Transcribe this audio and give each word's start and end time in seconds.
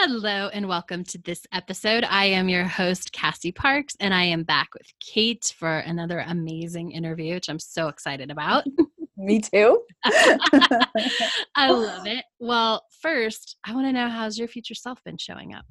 Hello 0.00 0.48
and 0.52 0.68
welcome 0.68 1.02
to 1.02 1.18
this 1.18 1.44
episode. 1.52 2.04
I 2.04 2.26
am 2.26 2.48
your 2.48 2.62
host, 2.62 3.10
Cassie 3.10 3.50
Parks, 3.50 3.96
and 3.98 4.14
I 4.14 4.22
am 4.22 4.44
back 4.44 4.68
with 4.72 4.86
Kate 5.00 5.52
for 5.58 5.80
another 5.80 6.20
amazing 6.20 6.92
interview, 6.92 7.34
which 7.34 7.48
I'm 7.48 7.58
so 7.58 7.88
excited 7.88 8.30
about. 8.30 8.62
Me 9.16 9.40
too. 9.40 9.82
I 10.04 11.26
love 11.72 12.06
it. 12.06 12.24
Well, 12.38 12.84
first, 13.02 13.56
I 13.64 13.74
want 13.74 13.88
to 13.88 13.92
know 13.92 14.08
how's 14.08 14.38
your 14.38 14.46
future 14.46 14.76
self 14.76 15.02
been 15.02 15.18
showing 15.18 15.52
up? 15.52 15.64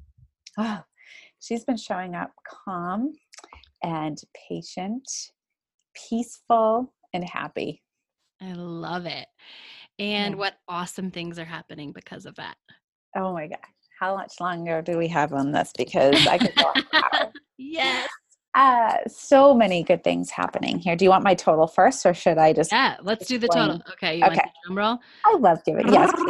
Oh, 0.58 0.82
she's 1.40 1.64
been 1.64 1.78
showing 1.78 2.14
up 2.14 2.30
calm 2.66 3.12
and 3.82 4.20
patient, 4.50 5.08
peaceful, 5.94 6.92
and 7.14 7.26
happy. 7.26 7.82
I 8.42 8.52
love 8.52 9.06
it. 9.06 9.26
And 9.98 10.34
yeah. 10.34 10.38
what 10.38 10.54
awesome 10.68 11.10
things 11.10 11.38
are 11.38 11.46
happening 11.46 11.92
because 11.92 12.26
of 12.26 12.34
that? 12.34 12.56
Oh 13.16 13.32
my 13.32 13.46
God 13.46 13.56
how 13.98 14.14
much 14.14 14.40
longer 14.40 14.82
do 14.82 14.96
we 14.96 15.08
have 15.08 15.32
on 15.32 15.52
this? 15.52 15.72
Because 15.76 16.26
I 16.26 16.38
could 16.38 16.54
go 16.54 16.72
Yes. 17.58 18.08
Uh, 18.54 18.96
so 19.06 19.54
many 19.54 19.82
good 19.82 20.02
things 20.02 20.30
happening 20.30 20.78
here. 20.78 20.96
Do 20.96 21.04
you 21.04 21.10
want 21.10 21.24
my 21.24 21.34
total 21.34 21.66
first, 21.66 22.04
or 22.06 22.14
should 22.14 22.38
I 22.38 22.52
just? 22.52 22.72
Yeah, 22.72 22.96
let's 23.02 23.26
do 23.26 23.38
the 23.38 23.48
total. 23.48 23.80
Okay, 23.92 24.16
you 24.18 24.24
okay. 24.24 24.36
want 24.36 24.42
the 24.42 24.50
drum 24.66 24.78
roll? 24.78 24.98
I 25.24 25.36
love 25.36 25.58
giving. 25.64 25.92
Yes. 25.92 26.10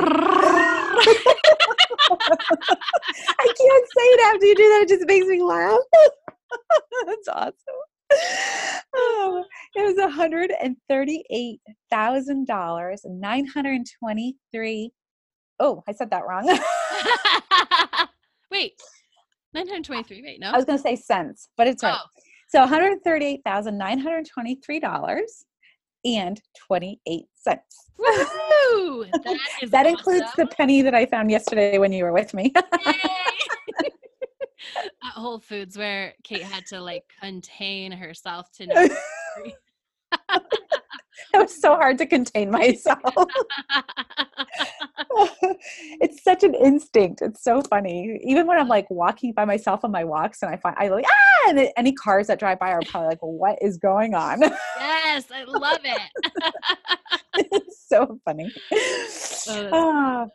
I 2.10 3.46
can't 3.46 3.56
say 3.56 4.02
it 4.02 4.34
after 4.34 4.46
you 4.46 4.54
do 4.54 4.62
that. 4.62 4.82
It 4.82 4.88
just 4.88 5.06
makes 5.06 5.26
me 5.26 5.42
laugh. 5.42 5.78
That's 7.06 7.28
awesome. 7.28 7.54
Oh, 8.94 9.44
it 9.74 9.82
was 9.82 9.96
one 9.96 10.10
hundred 10.10 10.52
and 10.60 10.76
thirty-eight 10.88 11.60
thousand 11.90 12.46
dollars, 12.46 13.02
nine 13.04 13.46
hundred 13.46 13.82
twenty-three. 13.98 14.90
Oh, 15.60 15.82
I 15.86 15.92
said 15.92 16.10
that 16.10 16.26
wrong. 16.26 16.58
Wait, 18.50 18.72
923. 19.54 20.22
Wait, 20.22 20.40
no. 20.40 20.50
I 20.50 20.56
was 20.56 20.64
going 20.64 20.78
to 20.78 20.82
say 20.82 20.96
cents, 20.96 21.50
but 21.56 21.66
it's 21.66 21.82
right. 21.82 21.98
Oh. 21.98 22.04
So 22.48 22.66
$138,923 22.66 25.26
and 26.04 26.40
28 26.66 27.24
cents. 27.34 27.90
Woo! 27.98 29.04
That, 29.24 29.38
that 29.70 29.86
awesome. 29.86 29.86
includes 29.86 30.26
the 30.36 30.46
penny 30.46 30.82
that 30.82 30.94
I 30.94 31.06
found 31.06 31.30
yesterday 31.30 31.78
when 31.78 31.92
you 31.92 32.04
were 32.04 32.12
with 32.12 32.34
me. 32.34 32.52
At 32.56 32.66
Whole 35.02 35.40
Foods 35.40 35.78
where 35.78 36.14
Kate 36.24 36.42
had 36.42 36.66
to 36.66 36.80
like 36.80 37.04
contain 37.20 37.92
herself 37.92 38.50
to 38.52 38.66
know. 38.66 38.88
it 40.12 40.32
was 41.34 41.60
so 41.60 41.76
hard 41.76 41.98
to 41.98 42.06
contain 42.06 42.50
myself. 42.50 43.00
it's 46.00 46.22
such 46.22 46.42
an 46.42 46.54
instinct. 46.54 47.22
It's 47.22 47.42
so 47.42 47.62
funny. 47.62 48.18
Even 48.24 48.46
when 48.46 48.58
I'm 48.58 48.68
like 48.68 48.88
walking 48.90 49.32
by 49.32 49.44
myself 49.44 49.84
on 49.84 49.90
my 49.90 50.04
walks 50.04 50.42
and 50.42 50.52
I 50.52 50.56
find 50.56 50.76
I 50.78 50.88
like 50.88 51.04
ah 51.08 51.50
and 51.50 51.68
any 51.76 51.92
cars 51.92 52.26
that 52.26 52.38
drive 52.38 52.58
by 52.58 52.70
are 52.70 52.80
probably 52.86 53.08
like, 53.08 53.22
well, 53.22 53.32
what 53.32 53.58
is 53.60 53.76
going 53.76 54.14
on? 54.14 54.40
Yes, 54.78 55.26
I 55.32 55.44
love 55.44 55.80
it. 55.84 57.22
it's 57.52 57.88
so 57.88 58.18
funny. 58.24 58.52
Oh, 59.48 60.22
uh, 60.22 60.26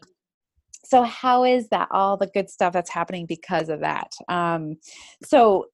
so 0.83 1.03
how 1.03 1.43
is 1.43 1.69
that 1.69 1.87
all 1.91 2.17
the 2.17 2.27
good 2.27 2.49
stuff 2.49 2.73
that's 2.73 2.89
happening 2.89 3.25
because 3.25 3.69
of 3.69 3.79
that? 3.81 4.11
Um, 4.29 4.77
so 5.23 5.67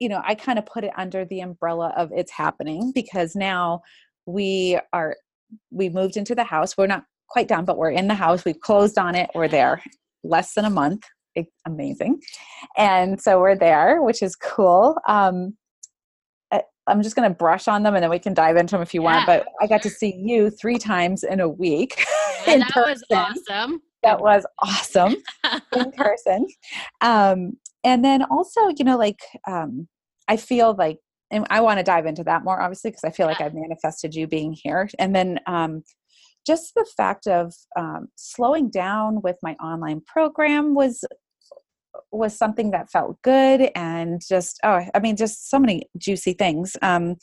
you 0.00 0.08
know, 0.08 0.20
I 0.24 0.34
kind 0.34 0.58
of 0.58 0.66
put 0.66 0.84
it 0.84 0.90
under 0.96 1.24
the 1.24 1.40
umbrella 1.40 1.92
of 1.96 2.10
it's 2.12 2.32
happening 2.32 2.92
because 2.94 3.36
now 3.36 3.82
we 4.26 4.78
are 4.92 5.16
we 5.70 5.88
moved 5.88 6.16
into 6.16 6.34
the 6.34 6.44
house. 6.44 6.76
We're 6.76 6.86
not 6.86 7.04
quite 7.28 7.48
done, 7.48 7.64
but 7.64 7.78
we're 7.78 7.90
in 7.90 8.08
the 8.08 8.14
house. 8.14 8.44
We've 8.44 8.60
closed 8.60 8.98
on 8.98 9.14
it. 9.14 9.30
We're 9.34 9.48
there 9.48 9.82
less 10.22 10.54
than 10.54 10.64
a 10.64 10.70
month. 10.70 11.02
It's 11.34 11.50
amazing. 11.66 12.20
And 12.76 13.20
so 13.20 13.40
we're 13.40 13.56
there, 13.56 14.02
which 14.02 14.22
is 14.22 14.36
cool. 14.36 14.96
Um, 15.08 15.56
I'm 16.86 17.02
just 17.02 17.16
going 17.16 17.28
to 17.28 17.34
brush 17.34 17.66
on 17.66 17.82
them 17.82 17.94
and 17.94 18.02
then 18.02 18.10
we 18.10 18.18
can 18.18 18.34
dive 18.34 18.56
into 18.56 18.72
them 18.72 18.82
if 18.82 18.92
you 18.92 19.02
yeah, 19.02 19.14
want. 19.14 19.26
But 19.26 19.46
I 19.60 19.66
got 19.66 19.82
to 19.82 19.90
see 19.90 20.14
you 20.14 20.50
three 20.50 20.78
times 20.78 21.24
in 21.24 21.40
a 21.40 21.48
week. 21.48 22.04
Yeah, 22.46 22.58
that 22.58 22.72
person. 22.72 22.90
was 22.90 23.02
awesome. 23.48 23.80
That 24.02 24.20
was 24.20 24.44
awesome 24.58 25.16
in 25.74 25.92
person. 25.92 26.46
Um, 27.00 27.54
and 27.84 28.04
then 28.04 28.22
also, 28.24 28.68
you 28.76 28.84
know, 28.84 28.98
like 28.98 29.20
um, 29.48 29.88
I 30.28 30.36
feel 30.36 30.74
like 30.74 30.98
and 31.30 31.46
I 31.48 31.62
want 31.62 31.78
to 31.78 31.82
dive 31.82 32.04
into 32.04 32.22
that 32.24 32.44
more, 32.44 32.60
obviously, 32.60 32.90
because 32.90 33.04
I 33.04 33.10
feel 33.10 33.26
like 33.26 33.40
I've 33.40 33.54
manifested 33.54 34.14
you 34.14 34.26
being 34.26 34.52
here. 34.52 34.90
And 34.98 35.16
then 35.16 35.40
um, 35.46 35.82
just 36.46 36.74
the 36.74 36.86
fact 36.96 37.26
of 37.26 37.54
um, 37.78 38.08
slowing 38.16 38.70
down 38.70 39.20
with 39.22 39.36
my 39.42 39.54
online 39.54 40.00
program 40.06 40.74
was 40.74 41.04
was 42.10 42.36
something 42.36 42.70
that 42.72 42.90
felt 42.90 43.20
good 43.22 43.70
and 43.74 44.20
just 44.28 44.58
oh 44.64 44.84
i 44.94 44.98
mean 44.98 45.16
just 45.16 45.48
so 45.48 45.58
many 45.58 45.88
juicy 45.96 46.32
things 46.32 46.76
um, 46.82 47.16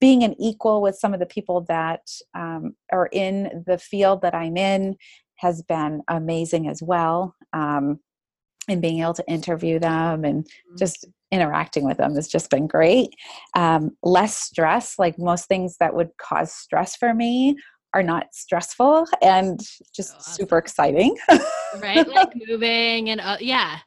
being 0.00 0.22
an 0.24 0.34
equal 0.40 0.80
with 0.82 0.96
some 0.96 1.12
of 1.12 1.20
the 1.20 1.26
people 1.26 1.64
that 1.68 2.00
um, 2.34 2.74
are 2.92 3.08
in 3.12 3.64
the 3.66 3.78
field 3.78 4.22
that 4.22 4.34
i'm 4.34 4.56
in 4.56 4.96
has 5.36 5.62
been 5.62 6.02
amazing 6.08 6.68
as 6.68 6.82
well 6.82 7.34
um, 7.52 7.98
and 8.68 8.82
being 8.82 9.00
able 9.00 9.14
to 9.14 9.28
interview 9.28 9.78
them 9.78 10.24
and 10.24 10.44
mm-hmm. 10.44 10.76
just 10.76 11.06
interacting 11.30 11.84
with 11.84 11.98
them 11.98 12.14
has 12.14 12.28
just 12.28 12.50
been 12.50 12.66
great. 12.66 13.10
Um, 13.54 13.96
less 14.02 14.36
stress, 14.36 14.98
like 14.98 15.18
most 15.18 15.46
things 15.46 15.76
that 15.78 15.94
would 15.94 16.10
cause 16.20 16.52
stress 16.52 16.96
for 16.96 17.14
me 17.14 17.56
are 17.94 18.02
not 18.02 18.26
stressful 18.32 19.06
and 19.22 19.60
just 19.94 20.14
awesome. 20.16 20.32
super 20.34 20.58
exciting. 20.58 21.16
right? 21.80 22.06
Like 22.08 22.32
moving 22.48 23.10
and 23.10 23.20
uh, 23.20 23.36
yeah. 23.40 23.78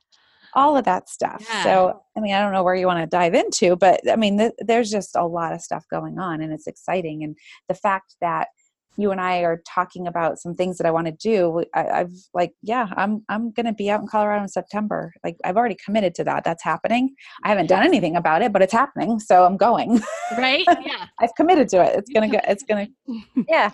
All 0.56 0.78
of 0.78 0.86
that 0.86 1.10
stuff. 1.10 1.44
Yeah. 1.50 1.64
So, 1.64 2.02
I 2.16 2.20
mean, 2.20 2.34
I 2.34 2.40
don't 2.40 2.54
know 2.54 2.64
where 2.64 2.76
you 2.76 2.86
want 2.86 3.00
to 3.00 3.08
dive 3.08 3.34
into, 3.34 3.76
but 3.76 4.02
I 4.10 4.16
mean, 4.16 4.38
th- 4.38 4.54
there's 4.60 4.92
just 4.92 5.16
a 5.16 5.26
lot 5.26 5.54
of 5.54 5.62
stuff 5.62 5.86
going 5.90 6.20
on 6.20 6.42
and 6.42 6.54
it's 6.54 6.68
exciting. 6.68 7.24
And 7.24 7.36
the 7.68 7.74
fact 7.74 8.16
that 8.22 8.50
you 8.98 9.12
and 9.12 9.20
I 9.20 9.40
are 9.40 9.62
talking 9.68 10.08
about 10.08 10.40
some 10.40 10.56
things 10.56 10.78
that 10.78 10.86
I 10.86 10.92
want 10.92 11.08
to 11.08 11.14
do. 11.14 11.64
I, 11.74 11.84
have 11.84 12.12
like, 12.34 12.54
yeah, 12.62 12.88
I'm 12.96 13.24
I'm 13.30 13.52
gonna 13.52 13.74
be 13.74 13.90
out 13.90 14.02
in 14.02 14.08
Colorado 14.08 14.44
in 14.44 14.50
September. 14.50 15.14
Like 15.24 15.38
I've 15.44 15.58
already 15.58 15.78
committed 15.84 16.14
to 16.16 16.24
that. 16.26 16.44
That's 16.44 16.64
happening. 16.64 17.16
I 17.44 17.50
haven't 17.50 17.68
done 17.68 17.84
anything 17.84 18.16
about 18.16 18.42
it, 18.42 18.54
but 18.54 18.62
it's 18.62 18.74
happening. 18.74 19.20
So 19.20 19.46
I'm 19.46 19.58
going. 19.58 20.02
Right? 20.38 20.66
Yeah. 20.84 21.06
I've 21.20 21.34
committed 21.36 21.70
to 21.70 21.82
it. 21.84 21.96
It's 21.96 22.10
gonna 22.10 22.28
go. 22.28 22.40
It's 22.48 22.64
gonna. 22.64 22.88
Yeah. 23.48 23.72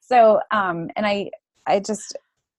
So 0.00 0.40
um, 0.50 0.90
and 0.96 1.06
I 1.06 1.30
I 1.66 1.80
just 1.80 2.16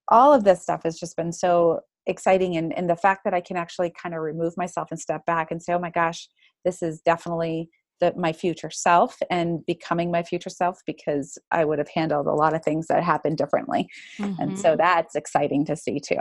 all 0.10 0.34
of 0.34 0.44
this 0.44 0.62
stuff 0.62 0.84
has 0.84 1.00
just 1.00 1.16
been 1.16 1.32
so 1.32 1.82
exciting, 2.06 2.58
and 2.58 2.74
and 2.74 2.90
the 2.90 2.96
fact 2.96 3.24
that 3.24 3.34
I 3.34 3.42
can 3.42 3.58
actually 3.58 3.92
kind 3.92 4.14
of 4.14 4.22
remove 4.22 4.58
myself 4.58 4.90
and 4.92 5.00
step 5.00 5.26
back 5.26 5.52
and 5.52 5.62
say, 5.62 5.74
oh 5.74 5.80
my 5.80 5.92
gosh, 5.92 6.28
this 6.66 6.82
is 6.82 7.02
definitely 7.02 7.70
the, 8.02 8.14
my 8.18 8.34
future 8.34 8.70
self 8.70 9.18
and 9.30 9.66
becoming 9.66 10.12
my 10.12 10.24
future 10.24 10.50
self 10.50 10.80
because 10.86 11.38
I 11.52 11.64
would 11.64 11.80
have 11.80 11.88
handled 11.88 12.28
a 12.28 12.34
lot 12.34 12.54
of 12.54 12.64
things 12.64 12.88
that 12.88 13.04
happened 13.04 13.38
differently. 13.38 13.88
Mm-hmm. 14.18 14.42
And 14.42 14.60
so 14.60 14.70
mm-hmm. 14.70 14.78
that's 14.78 15.16
exciting 15.16 15.66
to 15.66 15.78
see 15.78 16.00
too. 16.00 16.20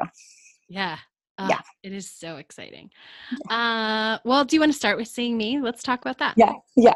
Yeah. 0.68 0.98
Uh, 1.38 1.46
yeah. 1.48 1.60
It 1.82 1.94
is 1.94 2.10
so 2.10 2.36
exciting. 2.36 2.90
Uh, 3.48 4.18
well, 4.24 4.44
do 4.44 4.54
you 4.54 4.60
want 4.60 4.72
to 4.72 4.78
start 4.78 4.98
with 4.98 5.08
seeing 5.08 5.38
me? 5.38 5.58
Let's 5.58 5.82
talk 5.82 6.02
about 6.02 6.18
that. 6.18 6.34
Yeah. 6.36 6.52
Yeah. 6.76 6.94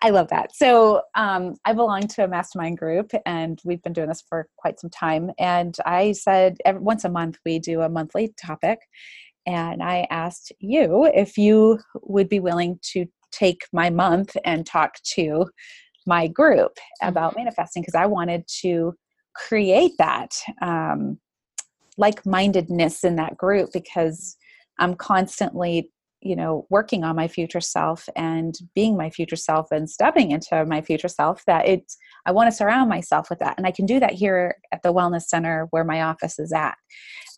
I 0.00 0.10
love 0.10 0.28
that. 0.28 0.54
So 0.54 1.02
um, 1.14 1.56
I 1.66 1.74
belong 1.74 2.06
to 2.08 2.24
a 2.24 2.28
mastermind 2.28 2.78
group 2.78 3.10
and 3.26 3.60
we've 3.64 3.82
been 3.82 3.92
doing 3.92 4.08
this 4.08 4.22
for 4.26 4.48
quite 4.56 4.80
some 4.80 4.88
time. 4.88 5.30
And 5.38 5.76
I 5.84 6.12
said 6.12 6.56
every, 6.64 6.80
once 6.80 7.04
a 7.04 7.10
month 7.10 7.36
we 7.44 7.58
do 7.58 7.82
a 7.82 7.88
monthly 7.88 8.32
topic 8.40 8.78
and 9.46 9.82
I 9.82 10.06
asked 10.10 10.52
you 10.58 11.10
if 11.14 11.36
you 11.36 11.80
would 12.02 12.28
be 12.28 12.40
willing 12.40 12.78
to 12.92 13.06
take 13.36 13.62
my 13.72 13.90
month 13.90 14.36
and 14.44 14.66
talk 14.66 14.94
to 15.14 15.46
my 16.06 16.26
group 16.26 16.78
about 17.02 17.32
mm-hmm. 17.32 17.40
manifesting 17.40 17.82
because 17.82 17.94
I 17.94 18.06
wanted 18.06 18.44
to 18.60 18.94
create 19.34 19.92
that 19.98 20.30
um, 20.62 21.18
like 21.96 22.24
mindedness 22.26 23.04
in 23.04 23.16
that 23.16 23.36
group 23.36 23.70
because 23.72 24.36
I'm 24.78 24.94
constantly 24.94 25.90
you 26.24 26.34
know 26.34 26.66
working 26.70 27.04
on 27.04 27.14
my 27.14 27.28
future 27.28 27.60
self 27.60 28.08
and 28.16 28.54
being 28.74 28.96
my 28.96 29.10
future 29.10 29.36
self 29.36 29.70
and 29.70 29.88
stepping 29.88 30.30
into 30.30 30.64
my 30.64 30.80
future 30.80 31.08
self 31.08 31.44
that 31.46 31.68
it 31.68 31.92
i 32.24 32.32
want 32.32 32.50
to 32.50 32.56
surround 32.56 32.88
myself 32.88 33.28
with 33.28 33.38
that 33.38 33.54
and 33.58 33.66
i 33.66 33.70
can 33.70 33.84
do 33.84 34.00
that 34.00 34.12
here 34.12 34.56
at 34.72 34.82
the 34.82 34.92
wellness 34.92 35.24
center 35.24 35.66
where 35.70 35.84
my 35.84 36.00
office 36.00 36.38
is 36.38 36.50
at 36.52 36.76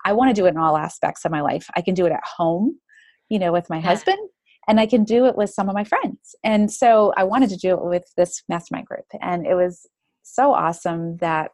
i 0.04 0.12
want 0.12 0.34
to 0.34 0.40
do 0.40 0.46
it 0.46 0.50
in 0.50 0.56
all 0.56 0.76
aspects 0.76 1.25
of 1.25 1.32
my 1.32 1.40
life 1.40 1.69
i 1.75 1.81
can 1.81 1.94
do 1.94 2.06
it 2.06 2.12
at 2.12 2.22
home 2.25 2.78
you 3.28 3.38
know 3.38 3.52
with 3.52 3.69
my 3.69 3.78
yeah. 3.78 3.82
husband 3.82 4.19
and 4.69 4.81
I 4.81 4.87
can 4.87 5.05
do 5.05 5.27
it 5.27 5.37
with 5.37 5.51
some 5.51 5.69
of 5.69 5.75
my 5.75 5.85
friends. 5.85 6.35
And 6.43 6.71
so 6.71 7.13
I 7.17 7.25
wanted 7.25 7.51
to 7.51 7.57
do 7.57 7.75
it 7.75 7.85
with 7.85 8.05
this 8.17 8.43
mastermind 8.49 8.87
group. 8.87 9.07
And 9.21 9.47
it 9.47 9.55
was 9.55 9.87
so 10.23 10.53
awesome 10.53 11.19
that 11.19 11.53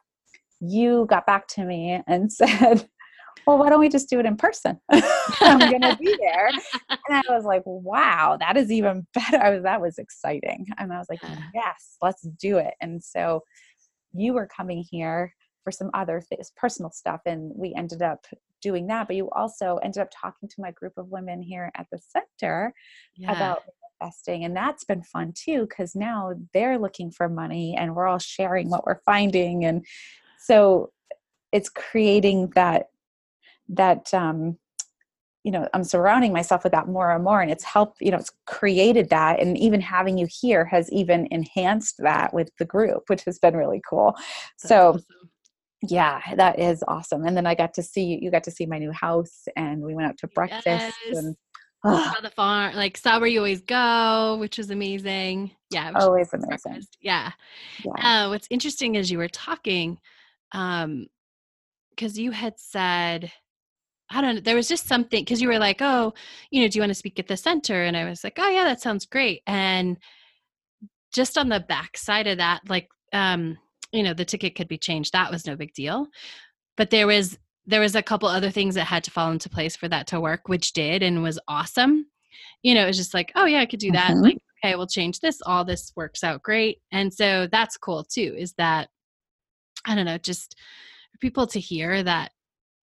you 0.59 1.05
got 1.09 1.25
back 1.25 1.47
to 1.49 1.65
me 1.65 2.01
and 2.07 2.31
said, 2.33 2.87
well, 3.45 3.57
why 3.57 3.69
don't 3.69 3.79
we 3.79 3.89
just 3.89 4.09
do 4.09 4.19
it 4.19 4.25
in 4.25 4.37
person? 4.37 4.79
I'm 5.41 5.59
going 5.59 5.81
to 5.81 5.97
be 5.99 6.15
there. 6.19 6.51
And 7.09 7.21
I 7.27 7.35
was 7.35 7.43
like, 7.43 7.63
wow, 7.65 8.37
that 8.39 8.55
is 8.55 8.71
even 8.71 9.05
better. 9.13 9.37
I 9.37 9.49
was, 9.49 9.63
that 9.63 9.81
was 9.81 9.97
exciting. 9.97 10.65
And 10.77 10.93
I 10.93 10.97
was 10.97 11.07
like, 11.09 11.19
yes, 11.53 11.97
let's 12.01 12.21
do 12.21 12.57
it. 12.57 12.75
And 12.79 13.03
so 13.03 13.41
you 14.13 14.33
were 14.33 14.47
coming 14.47 14.85
here 14.89 15.33
for 15.65 15.71
some 15.71 15.89
other 15.93 16.23
personal 16.55 16.91
stuff. 16.91 17.19
And 17.25 17.51
we 17.55 17.73
ended 17.75 18.01
up 18.01 18.25
doing 18.63 18.87
that. 18.87 19.07
But 19.07 19.15
you 19.17 19.29
also 19.31 19.77
ended 19.83 20.01
up 20.01 20.09
talking 20.11 20.49
to 20.49 20.55
my 20.61 20.71
group 20.71 20.93
of 20.97 21.09
women 21.09 21.41
here 21.41 21.71
at 21.75 21.87
the 21.91 21.99
center 21.99 22.73
yeah. 23.15 23.31
about 23.31 23.63
investing. 24.01 24.45
And 24.45 24.55
that's 24.55 24.83
been 24.83 25.03
fun 25.03 25.33
too, 25.35 25.67
because 25.67 25.95
now 25.95 26.33
they're 26.53 26.79
looking 26.79 27.11
for 27.11 27.29
money 27.29 27.75
and 27.77 27.95
we're 27.95 28.07
all 28.07 28.19
sharing 28.19 28.69
what 28.69 28.85
we're 28.85 29.01
finding. 29.05 29.65
And 29.65 29.85
so 30.39 30.91
it's 31.51 31.69
creating 31.69 32.51
that 32.55 32.87
that 33.69 34.13
um, 34.13 34.57
you 35.43 35.51
know 35.51 35.67
i'm 35.73 35.83
surrounding 35.83 36.33
myself 36.33 36.63
with 36.63 36.71
that 36.71 36.87
more 36.87 37.11
and 37.11 37.23
more 37.23 37.41
and 37.41 37.51
it's 37.51 37.63
helped 37.63 38.01
you 38.01 38.11
know 38.11 38.17
it's 38.17 38.31
created 38.45 39.09
that 39.09 39.39
and 39.39 39.57
even 39.57 39.81
having 39.81 40.17
you 40.17 40.27
here 40.29 40.65
has 40.65 40.91
even 40.91 41.27
enhanced 41.31 41.97
that 41.99 42.33
with 42.33 42.49
the 42.59 42.65
group 42.65 43.03
which 43.07 43.23
has 43.23 43.39
been 43.39 43.55
really 43.55 43.81
cool 43.87 44.13
That's 44.15 44.69
so 44.69 44.89
awesome. 44.89 45.22
Yeah 45.87 46.21
that 46.35 46.59
is 46.59 46.83
awesome 46.87 47.25
and 47.25 47.35
then 47.35 47.45
i 47.45 47.53
got 47.53 47.73
to 47.73 47.83
see 47.83 48.19
you 48.21 48.31
got 48.31 48.43
to 48.43 48.51
see 48.51 48.65
my 48.65 48.77
new 48.77 48.91
house 48.91 49.47
and 49.55 49.81
we 49.81 49.93
went 49.93 50.07
out 50.07 50.17
to 50.17 50.27
breakfast 50.27 50.65
yes. 50.65 50.93
and 51.17 51.35
Saw 51.85 52.21
the 52.21 52.29
farm, 52.29 52.75
like 52.75 52.95
saw 52.95 53.19
where 53.19 53.27
you 53.27 53.39
always 53.39 53.61
go, 53.61 54.37
which 54.39 54.57
was 54.57 54.69
amazing. 54.69 55.51
Yeah, 55.69 55.91
always 55.95 56.33
amazing. 56.33 56.47
Breakfast. 56.47 56.97
Yeah. 57.01 57.33
yeah. 57.83 58.25
Uh, 58.25 58.29
what's 58.29 58.47
interesting 58.49 58.95
is 58.95 59.11
you 59.11 59.17
were 59.17 59.27
talking, 59.27 59.97
um, 60.53 61.07
because 61.89 62.17
you 62.17 62.31
had 62.31 62.53
said 62.57 63.33
I 64.13 64.21
don't 64.21 64.35
know. 64.35 64.41
There 64.41 64.55
was 64.55 64.67
just 64.67 64.87
something 64.87 65.23
because 65.23 65.41
you 65.41 65.47
were 65.47 65.59
like, 65.59 65.81
oh, 65.81 66.13
you 66.51 66.61
know, 66.61 66.67
do 66.67 66.77
you 66.77 66.81
want 66.81 66.91
to 66.91 66.95
speak 66.95 67.19
at 67.19 67.27
the 67.27 67.37
center? 67.37 67.83
And 67.83 67.97
I 67.97 68.07
was 68.07 68.23
like, 68.23 68.37
oh, 68.37 68.49
yeah, 68.49 68.63
that 68.65 68.81
sounds 68.81 69.05
great. 69.05 69.41
And 69.47 69.97
just 71.13 71.37
on 71.37 71.49
the 71.49 71.59
back 71.59 71.97
side 71.97 72.27
of 72.27 72.37
that, 72.37 72.61
like, 72.67 72.89
um, 73.11 73.57
you 73.93 74.03
know, 74.03 74.13
the 74.13 74.25
ticket 74.25 74.55
could 74.55 74.67
be 74.67 74.77
changed. 74.77 75.13
That 75.13 75.31
was 75.31 75.47
no 75.47 75.55
big 75.55 75.73
deal. 75.73 76.07
But 76.75 76.89
there 76.89 77.07
was 77.07 77.37
there 77.65 77.79
was 77.79 77.95
a 77.95 78.03
couple 78.03 78.27
other 78.27 78.51
things 78.51 78.75
that 78.75 78.85
had 78.85 79.05
to 79.05 79.11
fall 79.11 79.31
into 79.31 79.49
place 79.49 79.75
for 79.75 79.87
that 79.87 80.07
to 80.07 80.19
work, 80.19 80.49
which 80.49 80.73
did 80.73 81.01
and 81.01 81.23
was 81.23 81.39
awesome. 81.47 82.07
You 82.61 82.75
know, 82.75 82.83
it 82.83 82.87
was 82.87 82.97
just 82.97 83.13
like, 83.13 83.31
oh 83.35 83.45
yeah, 83.45 83.59
I 83.59 83.65
could 83.65 83.79
do 83.79 83.91
that. 83.91 84.11
Mm-hmm. 84.11 84.21
Like, 84.23 84.37
okay, 84.63 84.75
we'll 84.75 84.87
change 84.87 85.19
this. 85.19 85.39
All 85.45 85.63
this 85.63 85.93
works 85.95 86.23
out 86.25 86.43
great. 86.43 86.79
And 86.91 87.13
so 87.13 87.47
that's 87.49 87.77
cool 87.77 88.03
too, 88.03 88.35
is 88.37 88.53
that 88.57 88.89
I 89.85 89.95
don't 89.95 90.05
know, 90.05 90.17
just 90.17 90.55
people 91.21 91.47
to 91.47 91.59
hear 91.59 92.03
that 92.03 92.31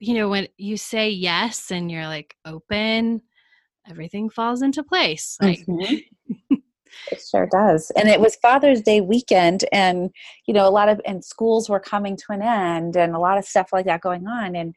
you 0.00 0.14
know, 0.14 0.30
when 0.30 0.48
you 0.56 0.78
say 0.78 1.10
yes 1.10 1.70
and 1.70 1.90
you're 1.90 2.06
like 2.06 2.34
open, 2.46 3.20
everything 3.88 4.30
falls 4.30 4.62
into 4.62 4.82
place. 4.82 5.36
Like 5.40 5.60
mm-hmm. 5.66 6.54
It 7.10 7.20
sure 7.20 7.48
does. 7.50 7.90
And 7.96 8.08
it 8.08 8.20
was 8.20 8.36
Father's 8.36 8.80
Day 8.82 9.00
weekend 9.00 9.64
and 9.72 10.10
you 10.46 10.54
know, 10.54 10.68
a 10.68 10.70
lot 10.70 10.88
of 10.88 11.00
and 11.04 11.24
schools 11.24 11.68
were 11.68 11.80
coming 11.80 12.16
to 12.16 12.24
an 12.30 12.42
end 12.42 12.96
and 12.96 13.14
a 13.14 13.18
lot 13.18 13.38
of 13.38 13.44
stuff 13.44 13.68
like 13.72 13.86
that 13.86 14.00
going 14.00 14.26
on. 14.26 14.56
And, 14.56 14.74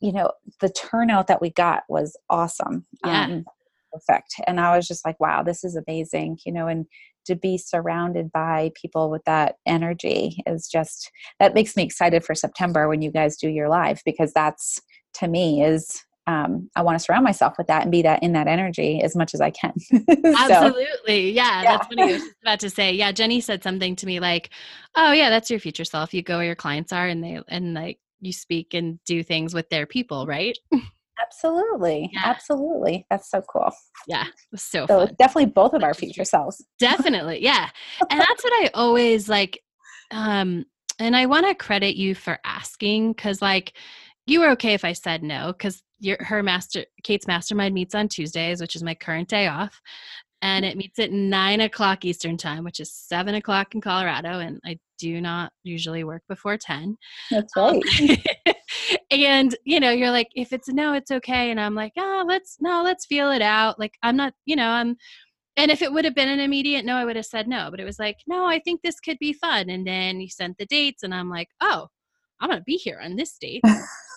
you 0.00 0.12
know, 0.12 0.32
the 0.60 0.68
turnout 0.68 1.28
that 1.28 1.40
we 1.40 1.50
got 1.50 1.84
was 1.88 2.16
awesome. 2.28 2.84
Yeah. 3.04 3.24
Um, 3.24 3.44
perfect. 3.92 4.34
And 4.46 4.58
I 4.58 4.76
was 4.76 4.88
just 4.88 5.04
like, 5.04 5.20
wow, 5.20 5.42
this 5.42 5.64
is 5.64 5.76
amazing, 5.76 6.38
you 6.46 6.52
know, 6.52 6.66
and 6.66 6.86
to 7.26 7.36
be 7.36 7.56
surrounded 7.56 8.32
by 8.32 8.72
people 8.74 9.10
with 9.10 9.22
that 9.24 9.56
energy 9.66 10.42
is 10.46 10.66
just 10.68 11.10
that 11.38 11.54
makes 11.54 11.76
me 11.76 11.84
excited 11.84 12.24
for 12.24 12.34
September 12.34 12.88
when 12.88 13.02
you 13.02 13.10
guys 13.12 13.36
do 13.36 13.48
your 13.48 13.68
live 13.68 14.02
because 14.04 14.32
that's 14.32 14.80
to 15.14 15.28
me 15.28 15.62
is 15.62 16.02
um, 16.26 16.70
I 16.76 16.82
want 16.82 16.98
to 16.98 17.04
surround 17.04 17.24
myself 17.24 17.54
with 17.58 17.66
that 17.66 17.82
and 17.82 17.90
be 17.90 18.02
that 18.02 18.22
in 18.22 18.32
that 18.32 18.46
energy 18.46 19.02
as 19.02 19.16
much 19.16 19.34
as 19.34 19.40
I 19.40 19.50
can. 19.50 19.72
so, 19.80 20.04
Absolutely. 20.24 21.30
Yeah, 21.32 21.62
yeah, 21.62 21.76
That's 21.76 21.88
what 21.88 21.98
I 21.98 22.12
was 22.12 22.22
about 22.42 22.60
to 22.60 22.70
say. 22.70 22.92
Yeah. 22.92 23.12
Jenny 23.12 23.40
said 23.40 23.62
something 23.62 23.96
to 23.96 24.06
me 24.06 24.20
like, 24.20 24.50
oh 24.96 25.12
yeah, 25.12 25.30
that's 25.30 25.50
your 25.50 25.58
future 25.58 25.84
self. 25.84 26.14
You 26.14 26.22
go 26.22 26.36
where 26.36 26.46
your 26.46 26.54
clients 26.54 26.92
are 26.92 27.06
and 27.06 27.22
they, 27.24 27.40
and 27.48 27.74
like 27.74 27.98
you 28.20 28.32
speak 28.32 28.72
and 28.72 29.00
do 29.04 29.22
things 29.22 29.52
with 29.52 29.68
their 29.68 29.86
people, 29.86 30.26
right? 30.26 30.56
Absolutely. 31.20 32.10
Yeah. 32.12 32.22
Absolutely. 32.24 33.06
That's 33.10 33.30
so 33.30 33.42
cool. 33.42 33.70
Yeah. 34.06 34.24
So, 34.56 34.86
so 34.86 35.06
definitely 35.18 35.46
both 35.46 35.72
of 35.72 35.82
our 35.82 35.94
future 35.94 36.24
selves. 36.24 36.64
Definitely. 36.78 37.42
Yeah. 37.42 37.68
and 38.10 38.20
that's 38.20 38.44
what 38.44 38.52
I 38.52 38.70
always 38.74 39.28
like. 39.28 39.60
Um, 40.10 40.66
and 40.98 41.16
I 41.16 41.26
want 41.26 41.46
to 41.46 41.54
credit 41.54 41.96
you 41.96 42.14
for 42.14 42.38
asking 42.44 43.12
because 43.12 43.42
like 43.42 43.72
you 44.26 44.40
were 44.40 44.50
okay 44.50 44.74
if 44.74 44.84
I 44.84 44.92
said 44.92 45.22
no 45.22 45.52
because 45.52 45.82
your 46.02 46.18
her 46.20 46.42
master 46.42 46.84
Kate's 47.02 47.26
mastermind 47.26 47.74
meets 47.74 47.94
on 47.94 48.08
Tuesdays, 48.08 48.60
which 48.60 48.76
is 48.76 48.82
my 48.82 48.94
current 48.94 49.28
day 49.28 49.46
off. 49.46 49.80
And 50.42 50.64
it 50.64 50.76
meets 50.76 50.98
at 50.98 51.12
nine 51.12 51.60
o'clock 51.60 52.04
Eastern 52.04 52.36
time, 52.36 52.64
which 52.64 52.80
is 52.80 52.92
seven 52.92 53.36
o'clock 53.36 53.74
in 53.74 53.80
Colorado. 53.80 54.40
And 54.40 54.60
I 54.64 54.78
do 54.98 55.20
not 55.20 55.52
usually 55.62 56.02
work 56.02 56.22
before 56.28 56.56
10. 56.56 56.96
That's 57.30 57.56
um, 57.56 57.80
right. 57.98 58.26
Um, 58.46 58.54
and 59.10 59.54
you 59.64 59.78
know 59.80 59.90
you're 59.90 60.10
like 60.10 60.28
if 60.34 60.52
it's 60.52 60.68
no 60.68 60.94
it's 60.94 61.10
okay 61.10 61.50
and 61.50 61.60
i'm 61.60 61.74
like 61.74 61.92
oh 61.98 62.24
let's 62.26 62.56
no 62.60 62.82
let's 62.82 63.06
feel 63.06 63.30
it 63.30 63.42
out 63.42 63.78
like 63.78 63.94
i'm 64.02 64.16
not 64.16 64.32
you 64.46 64.56
know 64.56 64.68
i'm 64.68 64.96
and 65.56 65.70
if 65.70 65.82
it 65.82 65.92
would 65.92 66.04
have 66.04 66.14
been 66.14 66.28
an 66.28 66.40
immediate 66.40 66.84
no 66.84 66.96
i 66.96 67.04
would 67.04 67.16
have 67.16 67.26
said 67.26 67.46
no 67.46 67.68
but 67.70 67.80
it 67.80 67.84
was 67.84 67.98
like 67.98 68.16
no 68.26 68.46
i 68.46 68.58
think 68.58 68.80
this 68.80 69.00
could 69.00 69.18
be 69.18 69.32
fun 69.32 69.68
and 69.68 69.86
then 69.86 70.20
you 70.20 70.28
sent 70.28 70.56
the 70.58 70.66
dates 70.66 71.02
and 71.02 71.14
i'm 71.14 71.28
like 71.28 71.48
oh 71.60 71.86
i'm 72.40 72.48
gonna 72.48 72.62
be 72.62 72.76
here 72.76 73.00
on 73.02 73.16
this 73.16 73.36
date 73.38 73.62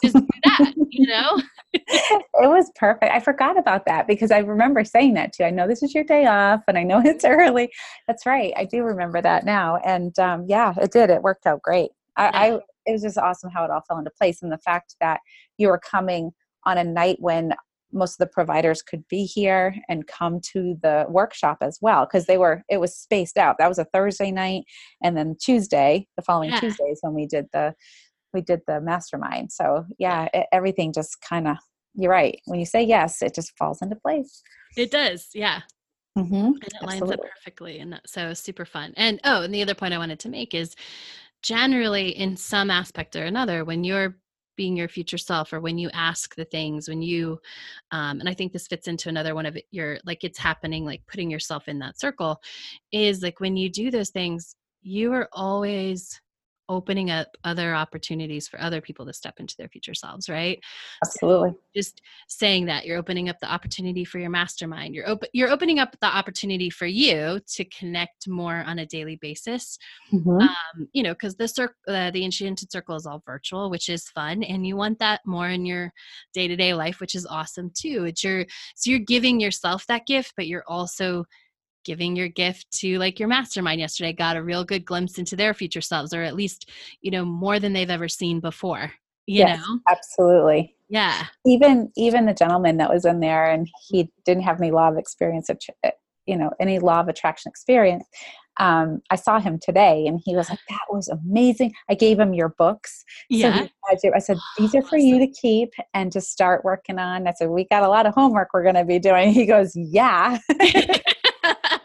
just 0.04 0.16
do 0.16 0.28
that 0.44 0.74
you 0.90 1.08
know 1.08 1.42
it 1.76 2.26
was 2.34 2.72
perfect. 2.76 3.12
I 3.12 3.20
forgot 3.20 3.58
about 3.58 3.86
that 3.86 4.08
because 4.08 4.32
i 4.32 4.40
remember 4.40 4.84
saying 4.84 5.14
that 5.16 5.34
too. 5.34 5.44
I 5.44 5.50
know 5.50 5.68
this 5.68 5.84
is 5.84 5.94
your 5.94 6.04
day 6.04 6.26
off 6.26 6.62
and 6.68 6.78
i 6.78 6.84
know 6.84 7.02
it's 7.04 7.26
early. 7.26 7.72
That's 8.08 8.26
right. 8.26 8.54
I 8.56 8.66
do 8.66 8.84
remember 8.84 9.22
that 9.22 9.46
now 9.46 9.78
and 9.86 10.18
um, 10.20 10.46
yeah 10.48 10.74
it 10.78 10.92
did. 10.92 11.10
It 11.10 11.22
worked 11.22 11.46
out 11.46 11.62
great. 11.62 11.92
I, 12.18 12.28
I 12.28 12.60
it 12.86 12.92
was 12.92 13.02
just 13.02 13.18
awesome 13.18 13.50
how 13.50 13.66
it 13.66 13.72
all 13.72 13.82
fell 13.88 13.98
into 13.98 14.12
place 14.12 14.42
and 14.42 14.52
the 14.52 14.60
fact 14.60 14.96
that 15.02 15.20
you 15.58 15.68
were 15.68 15.80
coming 15.80 16.32
on 16.66 16.78
a 16.78 16.84
night 16.84 17.18
when 17.20 17.54
most 17.92 18.14
of 18.14 18.18
the 18.28 18.32
providers 18.32 18.82
could 18.82 19.08
be 19.10 19.24
here 19.24 19.76
and 19.88 20.06
come 20.08 20.40
to 20.42 20.76
the 20.82 21.06
workshop 21.10 21.58
as 21.62 21.80
well 21.82 22.06
because 22.06 22.26
they 22.26 22.38
were 22.38 22.64
it 22.70 22.80
was 22.80 22.96
spaced 22.96 23.38
out. 23.38 23.58
That 23.58 23.70
was 23.70 23.80
a 23.80 23.86
thursday 23.86 24.32
night 24.32 24.64
and 25.04 25.18
then 25.18 25.36
tuesday 25.40 26.08
the 26.16 26.24
following 26.24 26.52
yeah. 26.52 26.60
tuesdays 26.60 27.00
when 27.02 27.14
we 27.14 27.26
did 27.26 27.46
the 27.54 27.74
we 28.36 28.42
did 28.42 28.62
the 28.68 28.80
mastermind. 28.82 29.52
So 29.52 29.86
yeah. 29.98 30.28
it, 30.34 30.46
everything 30.52 30.94
just 30.94 31.22
kind 31.22 31.48
of 31.48 31.58
you're 31.96 32.12
right. 32.12 32.40
When 32.46 32.60
you 32.60 32.66
say 32.66 32.84
yes 32.84 33.22
it 33.22 33.34
just 33.34 33.58
falls 33.58 33.82
into 33.82 33.96
place. 33.96 34.44
It 34.78 34.92
does 34.92 35.30
yeah. 35.34 35.62
Mm-hmm. 36.18 36.36
and 36.36 36.64
it 36.64 36.74
lines 36.82 37.12
up 37.12 37.20
perfectly 37.20 37.80
and 37.80 38.00
so 38.06 38.34
super 38.34 38.66
fun. 38.66 38.94
And 38.96 39.20
oh 39.24 39.42
and 39.42 39.54
the 39.54 39.62
other 39.62 39.76
point 39.76 39.94
i 39.94 39.98
wanted 39.98 40.20
to 40.20 40.30
make 40.30 40.54
is 40.54 40.76
generally 41.42 42.10
in 42.10 42.36
some 42.36 42.72
aspect 42.72 43.16
or 43.16 43.26
another 43.26 43.64
when 43.66 43.84
you're 43.84 44.18
being 44.56 44.76
your 44.76 44.88
future 44.88 45.18
self 45.18 45.54
or 45.54 45.60
when 45.60 45.78
you 45.78 45.90
ask 45.94 46.36
the 46.36 46.46
things 46.46 46.88
when 46.88 47.02
you 47.02 47.40
um, 47.92 48.20
and 48.20 48.28
i 48.30 48.34
think 48.34 48.52
this 48.52 48.68
fits 48.68 48.88
into 48.88 49.10
another 49.10 49.36
one 49.36 49.46
of 49.46 49.58
your 49.72 50.00
like 50.06 50.24
it's 50.24 50.40
happening 50.40 50.86
like 50.86 51.02
putting 51.08 51.30
yourself 51.30 51.68
in 51.68 51.80
that 51.80 52.00
circle 52.00 52.42
is 52.92 53.22
like 53.22 53.40
when 53.40 53.56
you 53.58 53.70
do 53.70 53.92
those 53.92 54.10
things 54.10 54.56
you 54.82 55.12
are 55.14 55.30
always 55.34 56.20
opening 56.70 57.12
up 57.12 57.28
other 57.44 57.76
opportunities 57.76 58.48
for 58.48 58.62
other 58.62 58.82
people 58.82 59.06
to 59.06 59.14
step 59.14 59.36
into 59.40 59.56
their 59.58 59.68
future 59.68 59.94
selves 59.94 60.30
right? 60.30 60.60
Absolutely. 61.04 61.52
so 61.52 61.58
just 61.76 62.02
saying 62.28 62.66
that 62.66 62.86
you're 62.86 62.98
opening 62.98 63.30
up 63.30 63.40
the 63.40 63.52
opportunity 63.52 64.06
for 64.06 64.20
your 64.20 64.30
mastermind. 64.30 64.96
You're 64.96 65.08
open 65.08 65.30
you're 65.34 65.50
opening 65.50 65.80
up 65.80 65.96
the 66.00 66.08
opportunity 66.08 66.70
for 66.70 66.86
you 66.86 67.40
to 67.48 67.66
connect 67.66 68.28
more 68.28 68.64
on 68.66 68.80
a 68.80 68.86
daily 68.86 69.18
basis 69.18 69.78
mm-hmm. 70.12 70.42
um, 70.42 70.88
you 70.94 71.04
know 71.04 71.14
because 71.14 71.36
the 71.36 71.48
circle 71.48 71.76
uh, 71.88 72.12
the 72.12 72.24
enchanted 72.24 72.72
circle 72.72 72.96
is 72.96 73.06
all 73.06 73.24
virtual 73.26 73.70
which 73.70 73.90
is 73.90 74.10
fun 74.10 74.44
and 74.44 74.66
you 74.66 74.76
want 74.76 75.00
that 75.00 75.22
more 75.26 75.50
in 75.50 75.66
your 75.66 75.92
day-to-day 76.34 76.74
life 76.74 77.00
which 77.00 77.16
is 77.16 77.26
awesome 77.26 77.72
too. 77.74 78.06
It's 78.06 78.24
your 78.24 78.46
so 78.76 78.90
you're 78.90 79.00
giving 79.00 79.40
yourself 79.40 79.86
that 79.88 80.06
gift 80.06 80.34
but 80.36 80.48
you're 80.48 80.66
also 80.68 81.26
giving 81.86 82.16
your 82.16 82.28
gift 82.28 82.70
to 82.72 82.98
like 82.98 83.20
your 83.20 83.30
mastermind 83.30 83.80
yesterday 83.80 84.12
got 84.12 84.36
a 84.36 84.44
real 84.44 84.66
good 84.66 84.86
glimpse 84.86 85.18
into 85.18 85.36
their 85.36 85.54
future 85.54 85.82
selves 85.82 86.14
or 86.14 86.24
at 86.24 86.36
least 86.36 86.70
you 87.02 87.12
know 87.12 87.24
more 87.24 87.60
than 87.60 87.72
they've 87.72 87.90
ever 87.90 88.10
seen 88.10 88.40
before 88.40 88.92
you 89.28 89.40
yes, 89.40 89.60
know 89.60 89.80
absolutely 89.90 90.76
yeah 90.90 91.26
even 91.46 91.92
even 91.96 92.26
the 92.26 92.34
gentleman 92.34 92.78
that 92.78 92.92
was 92.92 93.06
in 93.06 93.20
there 93.20 93.50
and 93.50 93.70
he 93.88 94.12
didn't 94.26 94.44
have 94.44 94.60
any 94.60 94.72
law 94.72 94.90
of 94.90 94.98
experience 94.98 95.50
of 95.50 95.58
eh, 95.84 95.92
you 96.26 96.36
know 96.36 96.52
any 96.60 96.80
law 96.80 97.00
of 97.00 97.08
attraction 97.08 97.50
experience 97.50 98.06
um, 98.58 99.02
I 99.10 99.16
saw 99.16 99.40
him 99.40 99.60
today 99.62 100.06
and 100.08 100.22
he 100.24 100.36
was 100.36 100.50
like, 100.50 100.60
that 100.70 100.86
was 100.90 101.10
amazing. 101.10 101.74
I 101.90 101.96
gave 101.96 102.20
him 102.20 102.34
your 102.34 102.50
books. 102.58 103.04
Yeah. 103.30 103.68
So 103.98 104.12
I 104.16 104.20
said, 104.20 104.38
these 104.58 104.74
are 104.76 104.82
for 104.82 104.98
you 104.98 105.20
to 105.20 105.28
keep 105.28 105.74
and 105.94 106.12
to 106.12 106.22
start 106.22 106.64
working 106.64 107.00
on. 107.00 107.28
I 107.28 107.34
said, 107.34 107.50
we 107.50 107.66
got 107.66 107.84
a 107.84 107.90
lot 107.90 108.06
of 108.06 108.14
homework 108.14 108.50
we're 108.54 108.64
going 108.64 108.76
to 108.76 108.86
be 108.86 109.00
doing. 109.00 109.32
He 109.32 109.46
goes, 109.46 109.74
yeah. 109.76 110.38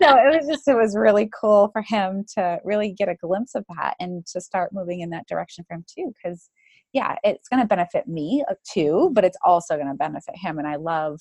so 0.02 0.16
it 0.16 0.36
was 0.36 0.46
just, 0.48 0.68
it 0.68 0.76
was 0.76 0.96
really 0.96 1.30
cool 1.38 1.68
for 1.72 1.82
him 1.82 2.24
to 2.36 2.58
really 2.64 2.92
get 2.92 3.08
a 3.08 3.14
glimpse 3.14 3.54
of 3.54 3.64
that 3.76 3.94
and 4.00 4.26
to 4.26 4.40
start 4.40 4.72
moving 4.72 5.00
in 5.00 5.10
that 5.10 5.26
direction 5.28 5.64
for 5.66 5.74
him 5.74 5.84
too. 5.86 6.12
Cause 6.24 6.50
yeah, 6.92 7.16
it's 7.22 7.48
going 7.48 7.62
to 7.62 7.68
benefit 7.68 8.08
me 8.08 8.44
uh, 8.50 8.54
too, 8.68 9.10
but 9.12 9.24
it's 9.24 9.38
also 9.44 9.76
going 9.76 9.88
to 9.88 9.94
benefit 9.94 10.34
him. 10.36 10.58
And 10.58 10.66
I 10.66 10.76
love 10.76 11.20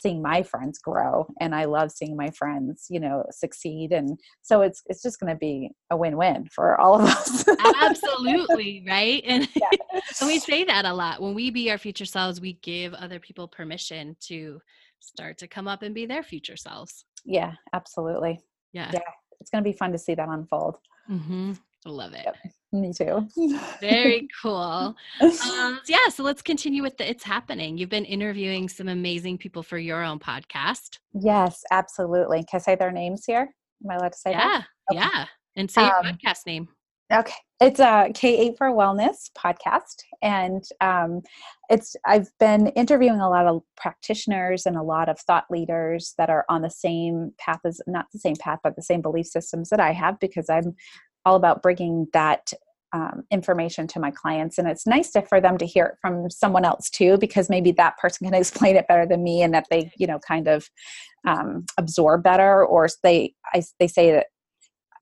seeing 0.00 0.22
my 0.22 0.42
friends 0.42 0.78
grow 0.78 1.26
and 1.40 1.54
I 1.54 1.66
love 1.66 1.90
seeing 1.92 2.16
my 2.16 2.30
friends, 2.30 2.86
you 2.88 3.00
know, 3.00 3.24
succeed. 3.30 3.92
And 3.92 4.18
so 4.42 4.62
it's 4.62 4.82
it's 4.86 5.02
just 5.02 5.20
gonna 5.20 5.36
be 5.36 5.70
a 5.90 5.96
win-win 5.96 6.46
for 6.46 6.80
all 6.80 6.94
of 6.94 7.02
us. 7.08 7.44
Absolutely, 7.82 8.84
right? 8.88 9.22
And, 9.26 9.48
yeah. 9.54 9.68
and 10.20 10.26
we 10.26 10.38
say 10.38 10.64
that 10.64 10.84
a 10.84 10.94
lot. 10.94 11.20
When 11.20 11.34
we 11.34 11.50
be 11.50 11.70
our 11.70 11.78
future 11.78 12.06
selves, 12.06 12.40
we 12.40 12.54
give 12.54 12.94
other 12.94 13.20
people 13.20 13.46
permission 13.46 14.16
to 14.28 14.60
start 15.00 15.38
to 15.38 15.48
come 15.48 15.68
up 15.68 15.82
and 15.82 15.94
be 15.94 16.06
their 16.06 16.22
future 16.22 16.56
selves. 16.56 17.04
Yeah, 17.24 17.54
absolutely. 17.72 18.40
Yeah. 18.72 18.90
Yeah. 18.92 19.00
It's 19.40 19.50
gonna 19.50 19.64
be 19.64 19.72
fun 19.72 19.92
to 19.92 19.98
see 19.98 20.14
that 20.14 20.28
unfold. 20.28 20.78
Mm-hmm. 21.10 21.52
Love 21.86 22.12
it. 22.12 22.24
Yep. 22.24 22.36
Me 22.72 22.92
too. 22.92 23.26
Very 23.80 24.28
cool. 24.42 24.94
Um, 25.20 25.80
yeah, 25.88 26.08
so 26.10 26.22
let's 26.22 26.42
continue 26.42 26.82
with 26.82 26.96
the 26.98 27.08
It's 27.08 27.24
Happening. 27.24 27.78
You've 27.78 27.88
been 27.88 28.04
interviewing 28.04 28.68
some 28.68 28.88
amazing 28.88 29.38
people 29.38 29.62
for 29.62 29.78
your 29.78 30.04
own 30.04 30.18
podcast. 30.18 30.98
Yes, 31.14 31.64
absolutely. 31.70 32.44
Can 32.44 32.58
I 32.58 32.58
say 32.58 32.74
their 32.74 32.92
names 32.92 33.24
here? 33.26 33.48
Am 33.84 33.90
I 33.90 33.96
allowed 33.96 34.12
to 34.12 34.18
say 34.18 34.30
yeah, 34.32 34.38
that? 34.38 34.66
Okay. 34.92 35.00
Yeah. 35.00 35.24
And 35.56 35.70
say 35.70 35.82
um, 35.82 36.04
your 36.04 36.12
podcast 36.12 36.46
name. 36.46 36.68
Okay, 37.12 37.34
it's 37.60 37.80
a 37.80 38.12
K8 38.12 38.56
for 38.56 38.68
Wellness 38.68 39.30
podcast, 39.36 40.04
and 40.22 40.62
um, 40.80 41.22
it's 41.68 41.96
I've 42.06 42.28
been 42.38 42.68
interviewing 42.68 43.20
a 43.20 43.28
lot 43.28 43.46
of 43.46 43.62
practitioners 43.76 44.64
and 44.64 44.76
a 44.76 44.82
lot 44.82 45.08
of 45.08 45.18
thought 45.18 45.46
leaders 45.50 46.14
that 46.18 46.30
are 46.30 46.44
on 46.48 46.62
the 46.62 46.70
same 46.70 47.32
path 47.36 47.58
as 47.64 47.80
not 47.88 48.06
the 48.12 48.20
same 48.20 48.36
path, 48.36 48.60
but 48.62 48.76
the 48.76 48.82
same 48.82 49.02
belief 49.02 49.26
systems 49.26 49.70
that 49.70 49.80
I 49.80 49.90
have 49.90 50.20
because 50.20 50.48
I'm 50.48 50.76
all 51.24 51.34
about 51.34 51.62
bringing 51.62 52.06
that 52.12 52.52
um, 52.92 53.24
information 53.32 53.88
to 53.88 54.00
my 54.00 54.12
clients 54.12 54.58
and 54.58 54.68
it's 54.68 54.86
nice 54.86 55.10
to, 55.12 55.22
for 55.22 55.40
them 55.40 55.58
to 55.58 55.66
hear 55.66 55.86
it 55.86 55.94
from 56.00 56.28
someone 56.28 56.64
else 56.64 56.90
too 56.90 57.18
because 57.18 57.48
maybe 57.48 57.72
that 57.72 57.96
person 57.98 58.26
can 58.26 58.34
explain 58.40 58.76
it 58.76 58.88
better 58.88 59.06
than 59.06 59.22
me 59.22 59.42
and 59.42 59.52
that 59.54 59.66
they 59.70 59.90
you 59.96 60.06
know 60.06 60.18
kind 60.20 60.48
of 60.48 60.68
um, 61.26 61.66
absorb 61.76 62.22
better 62.22 62.64
or 62.64 62.88
they 63.02 63.34
I, 63.52 63.62
they 63.80 63.88
say 63.88 64.12
that 64.12 64.26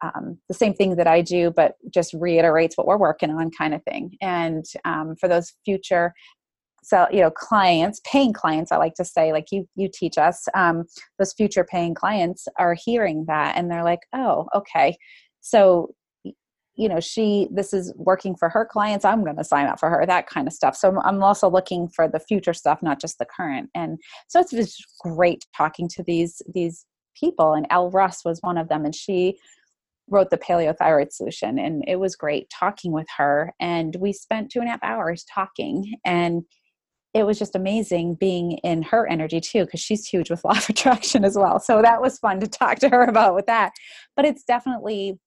um, 0.02 0.38
the 0.48 0.54
same 0.54 0.74
thing 0.74 0.96
that 0.96 1.06
I 1.06 1.22
do, 1.22 1.50
but 1.50 1.74
just 1.92 2.14
reiterates 2.14 2.76
what 2.76 2.86
we're 2.86 2.98
working 2.98 3.30
on, 3.30 3.50
kind 3.50 3.74
of 3.74 3.82
thing. 3.84 4.16
And 4.20 4.64
um, 4.84 5.16
for 5.18 5.28
those 5.28 5.52
future, 5.64 6.12
so 6.82 7.06
you 7.10 7.20
know, 7.20 7.30
clients, 7.30 8.00
paying 8.04 8.32
clients, 8.32 8.72
I 8.72 8.76
like 8.76 8.94
to 8.94 9.04
say, 9.04 9.32
like 9.32 9.46
you 9.50 9.68
you 9.74 9.88
teach 9.92 10.16
us, 10.16 10.46
um, 10.54 10.84
those 11.18 11.32
future 11.32 11.64
paying 11.64 11.94
clients 11.94 12.46
are 12.58 12.74
hearing 12.74 13.24
that, 13.26 13.56
and 13.56 13.70
they're 13.70 13.84
like, 13.84 14.00
oh, 14.14 14.46
okay, 14.54 14.96
so 15.40 15.90
you 16.78 16.88
know 16.88 17.00
she 17.00 17.48
this 17.50 17.74
is 17.74 17.92
working 17.96 18.36
for 18.36 18.48
her 18.48 18.64
clients 18.64 19.04
i'm 19.04 19.24
going 19.24 19.36
to 19.36 19.42
sign 19.44 19.66
up 19.66 19.80
for 19.80 19.90
her 19.90 20.06
that 20.06 20.28
kind 20.28 20.46
of 20.46 20.54
stuff. 20.54 20.76
So 20.76 20.98
i'm 21.04 21.22
also 21.22 21.50
looking 21.50 21.88
for 21.88 22.08
the 22.08 22.20
future 22.20 22.54
stuff 22.54 22.78
not 22.82 23.00
just 23.00 23.18
the 23.18 23.26
current. 23.26 23.68
And 23.74 23.98
so 24.28 24.40
it's 24.40 24.52
just 24.52 24.86
great 25.00 25.44
talking 25.56 25.88
to 25.88 26.04
these 26.04 26.40
these 26.54 26.86
people 27.18 27.52
and 27.52 27.66
Elle 27.70 27.90
Russ 27.90 28.24
was 28.24 28.38
one 28.42 28.56
of 28.56 28.68
them 28.68 28.84
and 28.84 28.94
she 28.94 29.38
wrote 30.10 30.30
the 30.30 30.38
paleo 30.38 30.76
thyroid 30.76 31.12
solution 31.12 31.58
and 31.58 31.84
it 31.86 31.96
was 31.96 32.16
great 32.16 32.48
talking 32.50 32.92
with 32.92 33.06
her 33.16 33.52
and 33.60 33.96
we 34.00 34.12
spent 34.12 34.50
two 34.50 34.60
and 34.60 34.68
a 34.68 34.70
half 34.70 34.82
hours 34.82 35.24
talking 35.32 35.94
and 36.04 36.42
it 37.14 37.24
was 37.24 37.38
just 37.38 37.56
amazing 37.56 38.14
being 38.14 38.52
in 38.58 38.82
her 38.82 39.06
energy 39.08 39.40
too 39.40 39.64
because 39.64 39.80
she's 39.80 40.06
huge 40.06 40.30
with 40.30 40.44
law 40.44 40.52
of 40.52 40.68
attraction 40.68 41.24
as 41.24 41.36
well. 41.36 41.58
So 41.58 41.82
that 41.82 42.00
was 42.00 42.18
fun 42.18 42.40
to 42.40 42.46
talk 42.46 42.78
to 42.80 42.88
her 42.88 43.04
about 43.04 43.34
with 43.34 43.46
that. 43.46 43.72
But 44.14 44.24
it's 44.24 44.44
definitely 44.44 45.18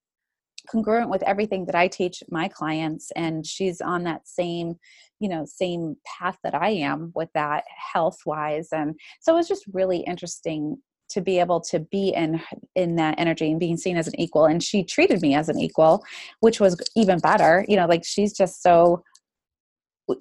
congruent 0.69 1.09
with 1.09 1.23
everything 1.23 1.65
that 1.65 1.75
I 1.75 1.87
teach 1.87 2.21
my 2.29 2.47
clients 2.47 3.11
and 3.15 3.45
she's 3.45 3.81
on 3.81 4.03
that 4.03 4.27
same 4.27 4.75
you 5.19 5.27
know 5.27 5.43
same 5.45 5.95
path 6.05 6.37
that 6.43 6.53
I 6.53 6.69
am 6.69 7.11
with 7.15 7.29
that 7.33 7.63
health 7.93 8.19
wise 8.27 8.69
and 8.71 8.95
so 9.21 9.33
it 9.33 9.37
was 9.37 9.47
just 9.47 9.65
really 9.73 10.01
interesting 10.01 10.77
to 11.11 11.21
be 11.21 11.39
able 11.39 11.59
to 11.61 11.79
be 11.79 12.09
in 12.09 12.41
in 12.75 12.95
that 12.95 13.15
energy 13.17 13.51
and 13.51 13.59
being 13.59 13.77
seen 13.77 13.97
as 13.97 14.07
an 14.07 14.19
equal 14.19 14.45
and 14.45 14.63
she 14.63 14.83
treated 14.83 15.21
me 15.21 15.35
as 15.35 15.49
an 15.49 15.59
equal 15.59 16.03
which 16.39 16.59
was 16.59 16.79
even 16.95 17.19
better 17.19 17.65
you 17.67 17.75
know 17.75 17.85
like 17.85 18.03
she's 18.03 18.33
just 18.33 18.61
so 18.61 19.03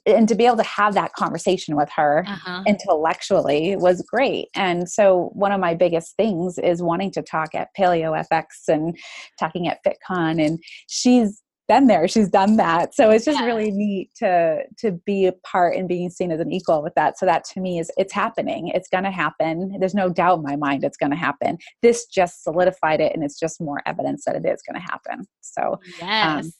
and 0.06 0.28
to 0.28 0.34
be 0.34 0.46
able 0.46 0.56
to 0.56 0.62
have 0.62 0.94
that 0.94 1.12
conversation 1.14 1.76
with 1.76 1.88
her 1.90 2.24
uh-huh. 2.26 2.62
intellectually 2.66 3.76
was 3.76 4.02
great. 4.02 4.48
And 4.54 4.88
so 4.88 5.30
one 5.32 5.52
of 5.52 5.60
my 5.60 5.74
biggest 5.74 6.16
things 6.16 6.58
is 6.58 6.82
wanting 6.82 7.10
to 7.12 7.22
talk 7.22 7.54
at 7.54 7.68
Paleo 7.76 8.24
FX 8.30 8.68
and 8.68 8.96
talking 9.38 9.68
at 9.68 9.82
FitCon 9.84 10.44
and 10.44 10.58
she's 10.88 11.42
been 11.70 11.86
there. 11.86 12.08
She's 12.08 12.28
done 12.28 12.56
that. 12.56 12.96
So 12.96 13.10
it's 13.10 13.24
just 13.24 13.38
yeah. 13.38 13.46
really 13.46 13.70
neat 13.70 14.10
to 14.16 14.64
to 14.78 14.90
be 14.90 15.26
a 15.26 15.32
part 15.32 15.76
and 15.76 15.86
being 15.86 16.10
seen 16.10 16.32
as 16.32 16.40
an 16.40 16.50
equal 16.50 16.82
with 16.82 16.94
that. 16.96 17.16
So 17.16 17.26
that 17.26 17.44
to 17.44 17.60
me 17.60 17.78
is 17.78 17.92
it's 17.96 18.12
happening. 18.12 18.72
It's 18.74 18.88
going 18.88 19.04
to 19.04 19.10
happen. 19.12 19.76
There's 19.78 19.94
no 19.94 20.10
doubt 20.10 20.38
in 20.38 20.42
my 20.42 20.56
mind 20.56 20.82
it's 20.82 20.96
going 20.96 21.10
to 21.10 21.16
happen. 21.16 21.58
This 21.80 22.06
just 22.06 22.42
solidified 22.42 23.00
it 23.00 23.14
and 23.14 23.22
it's 23.22 23.38
just 23.38 23.60
more 23.60 23.80
evidence 23.86 24.24
that 24.24 24.34
it 24.34 24.44
is 24.44 24.62
going 24.62 24.80
to 24.80 24.86
happen. 24.90 25.24
So 25.42 25.62
um, 25.62 25.78
yes. 26.00 26.44
um, 26.44 26.52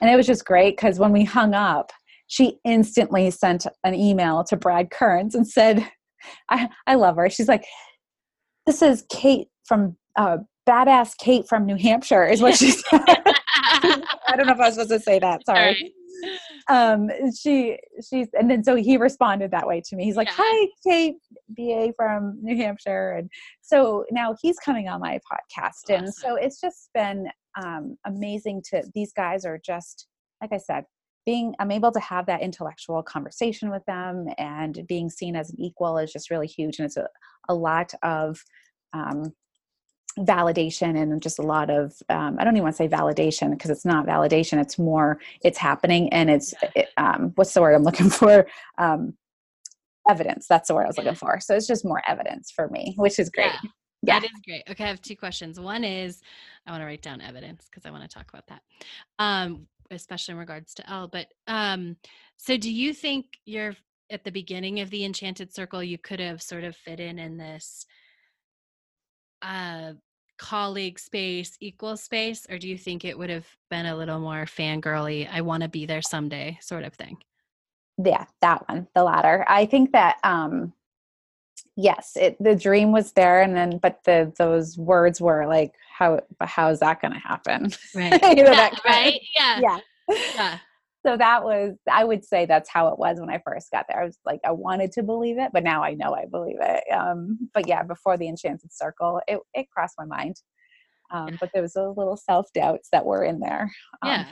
and 0.00 0.10
it 0.10 0.16
was 0.16 0.26
just 0.26 0.44
great 0.44 0.76
because 0.76 1.00
when 1.00 1.10
we 1.10 1.24
hung 1.24 1.52
up 1.52 1.90
she 2.26 2.58
instantly 2.64 3.30
sent 3.30 3.66
an 3.82 3.94
email 3.94 4.44
to 4.44 4.56
Brad 4.56 4.90
Kearns 4.90 5.34
and 5.34 5.46
said, 5.46 5.86
I, 6.48 6.68
I 6.86 6.94
love 6.94 7.16
her. 7.16 7.28
She's 7.28 7.48
like, 7.48 7.66
this 8.66 8.80
is 8.80 9.04
Kate 9.10 9.48
from 9.66 9.96
uh, 10.16 10.38
Badass 10.66 11.18
Kate 11.18 11.46
from 11.46 11.66
New 11.66 11.76
Hampshire, 11.76 12.24
is 12.26 12.40
what 12.40 12.54
she 12.54 12.70
said. 12.90 13.00
I 14.26 14.36
don't 14.36 14.46
know 14.46 14.52
if 14.52 14.60
I 14.60 14.66
was 14.66 14.74
supposed 14.74 14.90
to 14.90 15.00
say 15.00 15.18
that. 15.18 15.42
Sorry. 15.46 15.92
Um, 16.68 17.10
she 17.36 17.78
she's 18.08 18.28
and 18.32 18.50
then 18.50 18.64
so 18.64 18.76
he 18.76 18.96
responded 18.96 19.50
that 19.50 19.66
way 19.66 19.82
to 19.84 19.96
me. 19.96 20.04
He's 20.04 20.16
like, 20.16 20.28
yeah. 20.28 20.36
"Hi, 20.38 20.68
Kate, 20.86 21.16
BA 21.48 21.92
from 21.96 22.38
New 22.40 22.56
Hampshire," 22.56 23.12
and 23.18 23.28
so 23.60 24.04
now 24.10 24.34
he's 24.40 24.58
coming 24.58 24.88
on 24.88 25.00
my 25.00 25.18
podcast, 25.30 25.90
awesome. 25.90 26.04
and 26.04 26.14
so 26.14 26.36
it's 26.36 26.60
just 26.60 26.88
been 26.94 27.28
um, 27.62 27.96
amazing 28.06 28.62
to. 28.70 28.82
These 28.94 29.12
guys 29.12 29.44
are 29.44 29.60
just 29.62 30.06
like 30.40 30.52
I 30.52 30.58
said, 30.58 30.84
being 31.26 31.54
i'm 31.58 31.70
able 31.70 31.90
to 31.90 32.00
have 32.00 32.26
that 32.26 32.42
intellectual 32.42 33.02
conversation 33.02 33.70
with 33.70 33.84
them 33.86 34.26
and 34.38 34.86
being 34.86 35.08
seen 35.08 35.36
as 35.36 35.50
an 35.50 35.56
equal 35.58 35.98
is 35.98 36.12
just 36.12 36.30
really 36.30 36.46
huge 36.46 36.78
and 36.78 36.86
it's 36.86 36.96
a, 36.96 37.08
a 37.48 37.54
lot 37.54 37.92
of 38.02 38.38
um, 38.92 39.32
validation 40.18 41.00
and 41.00 41.20
just 41.20 41.38
a 41.38 41.42
lot 41.42 41.70
of 41.70 41.94
um, 42.08 42.36
i 42.38 42.44
don't 42.44 42.54
even 42.54 42.62
want 42.62 42.74
to 42.74 42.76
say 42.76 42.88
validation 42.88 43.50
because 43.50 43.70
it's 43.70 43.84
not 43.84 44.06
validation 44.06 44.60
it's 44.60 44.78
more 44.78 45.18
it's 45.42 45.58
happening 45.58 46.12
and 46.12 46.30
it's 46.30 46.54
it, 46.74 46.88
um, 46.96 47.32
what's 47.34 47.52
the 47.52 47.60
word 47.60 47.74
i'm 47.74 47.82
looking 47.82 48.10
for 48.20 48.46
um, 48.78 49.14
evidence 50.08 50.46
that's 50.46 50.68
the 50.68 50.74
word 50.74 50.84
i 50.84 50.86
was 50.86 50.96
yeah. 50.96 51.04
looking 51.04 51.16
for 51.16 51.40
so 51.40 51.54
it's 51.54 51.66
just 51.66 51.84
more 51.84 52.02
evidence 52.06 52.50
for 52.50 52.68
me 52.68 52.94
which 52.96 53.18
is 53.18 53.30
great 53.30 53.46
yeah. 53.46 53.70
Yeah. 54.06 54.20
That 54.20 54.24
is 54.26 54.40
great. 54.44 54.62
Okay, 54.68 54.84
I 54.84 54.88
have 54.88 55.00
two 55.00 55.16
questions. 55.16 55.58
One 55.58 55.82
is 55.82 56.20
I 56.66 56.72
want 56.72 56.82
to 56.82 56.84
write 56.84 57.00
down 57.00 57.22
evidence 57.22 57.68
because 57.70 57.86
I 57.86 57.90
want 57.90 58.02
to 58.02 58.08
talk 58.14 58.28
about 58.28 58.46
that. 58.48 58.60
Um, 59.18 59.66
especially 59.90 60.32
in 60.32 60.38
regards 60.38 60.74
to 60.74 60.90
Elle. 60.90 61.08
But 61.08 61.28
um, 61.46 61.96
so 62.36 62.56
do 62.56 62.70
you 62.70 62.92
think 62.92 63.26
you're 63.44 63.74
at 64.10 64.24
the 64.24 64.30
beginning 64.30 64.80
of 64.80 64.90
the 64.90 65.04
Enchanted 65.04 65.54
Circle, 65.54 65.82
you 65.82 65.98
could 65.98 66.20
have 66.20 66.42
sort 66.42 66.64
of 66.64 66.76
fit 66.76 67.00
in 67.00 67.18
in 67.18 67.36
this 67.36 67.86
uh, 69.44 69.92
colleague 70.38 70.98
space, 70.98 71.56
equal 71.60 71.96
space, 71.96 72.46
or 72.50 72.58
do 72.58 72.68
you 72.68 72.78
think 72.78 73.04
it 73.04 73.16
would 73.16 73.30
have 73.30 73.46
been 73.70 73.86
a 73.86 73.96
little 73.96 74.18
more 74.18 74.44
fangirly, 74.46 75.28
I 75.30 75.42
want 75.42 75.62
to 75.62 75.68
be 75.68 75.86
there 75.86 76.02
someday 76.02 76.58
sort 76.60 76.84
of 76.84 76.94
thing? 76.94 77.18
Yeah, 78.02 78.24
that 78.40 78.68
one, 78.68 78.88
the 78.94 79.04
latter. 79.04 79.44
I 79.46 79.66
think 79.66 79.92
that 79.92 80.16
um 80.24 80.72
yes, 81.76 82.16
it 82.16 82.36
the 82.42 82.56
dream 82.56 82.90
was 82.90 83.12
there 83.12 83.42
and 83.42 83.54
then 83.54 83.78
but 83.78 84.02
the 84.04 84.32
those 84.36 84.76
words 84.76 85.20
were 85.20 85.46
like 85.46 85.74
how 85.96 86.20
how 86.40 86.70
is 86.70 86.80
that 86.80 87.00
going 87.00 87.12
to 87.12 87.20
happen? 87.20 87.70
Right. 87.94 88.20
You 88.36 88.44
know, 88.44 88.52
yeah, 88.52 88.70
right? 88.84 89.20
Yeah. 89.38 89.60
Yeah. 89.60 89.78
Yeah 90.34 90.58
so 91.04 91.16
that 91.16 91.44
was 91.44 91.74
i 91.90 92.04
would 92.04 92.24
say 92.24 92.46
that's 92.46 92.70
how 92.70 92.88
it 92.88 92.98
was 92.98 93.20
when 93.20 93.30
i 93.30 93.40
first 93.44 93.70
got 93.70 93.86
there. 93.88 94.00
I 94.00 94.04
was 94.04 94.18
like 94.24 94.40
i 94.44 94.50
wanted 94.50 94.92
to 94.92 95.02
believe 95.02 95.38
it 95.38 95.50
but 95.52 95.64
now 95.64 95.82
i 95.82 95.94
know 95.94 96.14
i 96.14 96.26
believe 96.26 96.58
it. 96.60 96.84
Um, 96.92 97.50
but 97.52 97.68
yeah 97.68 97.82
before 97.82 98.16
the 98.16 98.28
enchanted 98.28 98.72
circle 98.72 99.20
it, 99.28 99.40
it 99.54 99.70
crossed 99.70 99.96
my 99.98 100.04
mind. 100.04 100.36
Um, 101.10 101.36
but 101.38 101.50
there 101.52 101.62
was 101.62 101.74
those 101.74 101.96
little 101.96 102.16
self-doubts 102.16 102.88
that 102.90 103.04
were 103.04 103.24
in 103.24 103.38
there. 103.38 103.70
Um, 104.02 104.10
yeah. 104.10 104.26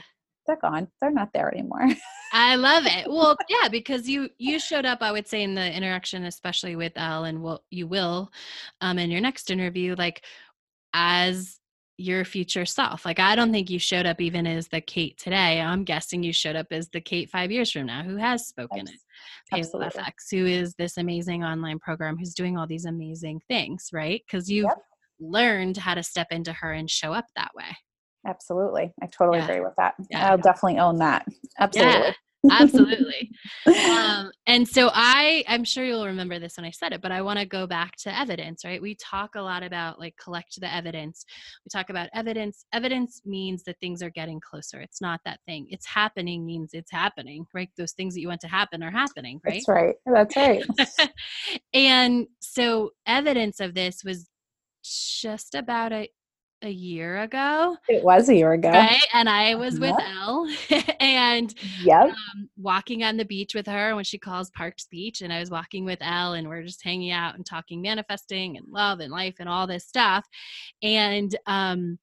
they're 0.46 0.56
gone. 0.56 0.88
They're 1.00 1.12
not 1.12 1.28
there 1.32 1.52
anymore. 1.52 1.86
I 2.32 2.56
love 2.56 2.84
it. 2.86 3.08
Well 3.08 3.36
yeah 3.48 3.68
because 3.68 4.08
you 4.08 4.30
you 4.38 4.58
showed 4.58 4.86
up 4.86 5.02
i 5.02 5.12
would 5.12 5.28
say 5.28 5.42
in 5.42 5.54
the 5.54 5.76
interaction 5.76 6.24
especially 6.24 6.76
with 6.76 6.92
Elle 6.96 7.24
and 7.24 7.42
will 7.42 7.62
you 7.70 7.86
will 7.86 8.32
um 8.80 8.98
in 8.98 9.10
your 9.10 9.20
next 9.20 9.50
interview 9.50 9.94
like 9.96 10.24
as 10.94 11.58
your 12.02 12.24
future 12.24 12.66
self. 12.66 13.04
Like, 13.04 13.18
I 13.18 13.34
don't 13.34 13.52
think 13.52 13.70
you 13.70 13.78
showed 13.78 14.06
up 14.06 14.20
even 14.20 14.46
as 14.46 14.68
the 14.68 14.80
Kate 14.80 15.16
today. 15.18 15.60
I'm 15.60 15.84
guessing 15.84 16.22
you 16.22 16.32
showed 16.32 16.56
up 16.56 16.66
as 16.70 16.88
the 16.88 17.00
Kate 17.00 17.30
five 17.30 17.50
years 17.50 17.70
from 17.70 17.86
now 17.86 18.02
who 18.02 18.16
has 18.16 18.46
spoken 18.46 18.88
at 18.88 18.94
Paleo 19.52 19.92
FX, 19.92 20.30
who 20.30 20.46
is 20.46 20.74
this 20.74 20.96
amazing 20.96 21.44
online 21.44 21.78
program 21.78 22.16
who's 22.18 22.34
doing 22.34 22.58
all 22.58 22.66
these 22.66 22.84
amazing 22.84 23.40
things, 23.48 23.90
right? 23.92 24.22
Because 24.26 24.50
you've 24.50 24.64
yep. 24.64 24.78
learned 25.20 25.76
how 25.76 25.94
to 25.94 26.02
step 26.02 26.28
into 26.30 26.52
her 26.52 26.72
and 26.72 26.90
show 26.90 27.12
up 27.12 27.26
that 27.36 27.50
way. 27.54 27.76
Absolutely. 28.26 28.92
I 29.02 29.06
totally 29.06 29.38
yeah. 29.38 29.44
agree 29.44 29.60
with 29.60 29.74
that. 29.78 29.94
Yeah. 30.10 30.30
I'll 30.30 30.38
definitely 30.38 30.78
own 30.78 30.96
that. 30.98 31.26
Absolutely. 31.58 32.00
Yeah 32.00 32.12
absolutely. 32.50 33.30
Um, 33.92 34.30
and 34.46 34.66
so 34.66 34.90
i 34.92 35.44
i'm 35.46 35.64
sure 35.64 35.84
you'll 35.84 36.06
remember 36.06 36.38
this 36.38 36.56
when 36.56 36.64
i 36.64 36.70
said 36.70 36.92
it 36.92 37.00
but 37.00 37.12
i 37.12 37.22
want 37.22 37.38
to 37.38 37.46
go 37.46 37.66
back 37.66 37.96
to 37.96 38.18
evidence 38.18 38.64
right? 38.64 38.80
We 38.80 38.94
talk 38.94 39.34
a 39.34 39.40
lot 39.40 39.62
about 39.62 39.98
like 39.98 40.16
collect 40.22 40.60
the 40.60 40.72
evidence. 40.72 41.24
We 41.64 41.68
talk 41.70 41.90
about 41.90 42.08
evidence. 42.14 42.64
Evidence 42.72 43.22
means 43.24 43.64
that 43.64 43.78
things 43.80 44.02
are 44.02 44.10
getting 44.10 44.40
closer. 44.40 44.80
It's 44.80 45.00
not 45.00 45.20
that 45.24 45.40
thing. 45.46 45.66
It's 45.70 45.86
happening 45.86 46.44
means 46.44 46.70
it's 46.72 46.90
happening 46.90 47.46
right? 47.54 47.70
Those 47.76 47.92
things 47.92 48.14
that 48.14 48.20
you 48.20 48.28
want 48.28 48.40
to 48.42 48.48
happen 48.48 48.82
are 48.82 48.90
happening 48.90 49.40
right? 49.44 49.62
that's 49.66 49.68
right. 49.68 49.94
That's 50.06 50.36
right. 50.98 51.10
And 51.74 52.26
so 52.40 52.90
evidence 53.06 53.60
of 53.60 53.74
this 53.74 54.02
was 54.04 54.28
just 54.84 55.54
about 55.54 55.92
a 55.92 56.08
a 56.62 56.70
year 56.70 57.22
ago. 57.22 57.76
It 57.88 58.02
was 58.02 58.28
a 58.28 58.34
year 58.34 58.52
ago. 58.52 58.70
Right. 58.70 59.04
And 59.12 59.28
I 59.28 59.54
was 59.54 59.78
with 59.78 59.94
Elle 59.98 60.48
and 61.00 61.54
yep. 61.82 62.08
Um, 62.08 62.48
walking 62.56 63.04
on 63.04 63.16
the 63.16 63.24
beach 63.24 63.54
with 63.54 63.66
her 63.66 63.94
when 63.94 64.04
she 64.04 64.18
calls 64.18 64.50
Parks 64.50 64.86
Beach. 64.90 65.20
And 65.22 65.32
I 65.32 65.40
was 65.40 65.50
walking 65.50 65.84
with 65.84 65.98
Elle 66.00 66.34
and 66.34 66.48
we're 66.48 66.62
just 66.62 66.82
hanging 66.82 67.10
out 67.10 67.34
and 67.34 67.44
talking 67.44 67.82
manifesting 67.82 68.56
and 68.56 68.66
love 68.70 69.00
and 69.00 69.12
life 69.12 69.36
and 69.40 69.48
all 69.48 69.66
this 69.66 69.86
stuff. 69.86 70.24
And 70.82 71.36
um, 71.46 71.98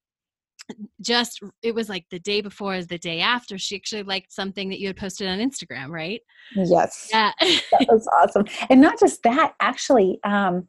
just 1.02 1.40
it 1.64 1.74
was 1.74 1.90
like 1.90 2.06
the 2.12 2.20
day 2.20 2.42
before 2.42 2.74
as 2.74 2.88
the 2.88 2.98
day 2.98 3.22
after 3.22 3.58
she 3.58 3.76
actually 3.76 4.04
liked 4.04 4.32
something 4.32 4.70
that 4.70 4.80
you 4.80 4.88
had 4.88 4.98
posted 4.98 5.28
on 5.28 5.40
instagram 5.40 5.90
right 5.90 6.22
yes 6.56 7.10
yeah 7.12 7.32
that 7.40 7.88
was 7.90 8.08
awesome 8.22 8.46
and 8.70 8.80
not 8.80 9.00
just 9.00 9.24
that 9.24 9.54
actually 9.60 10.20
um 10.24 10.68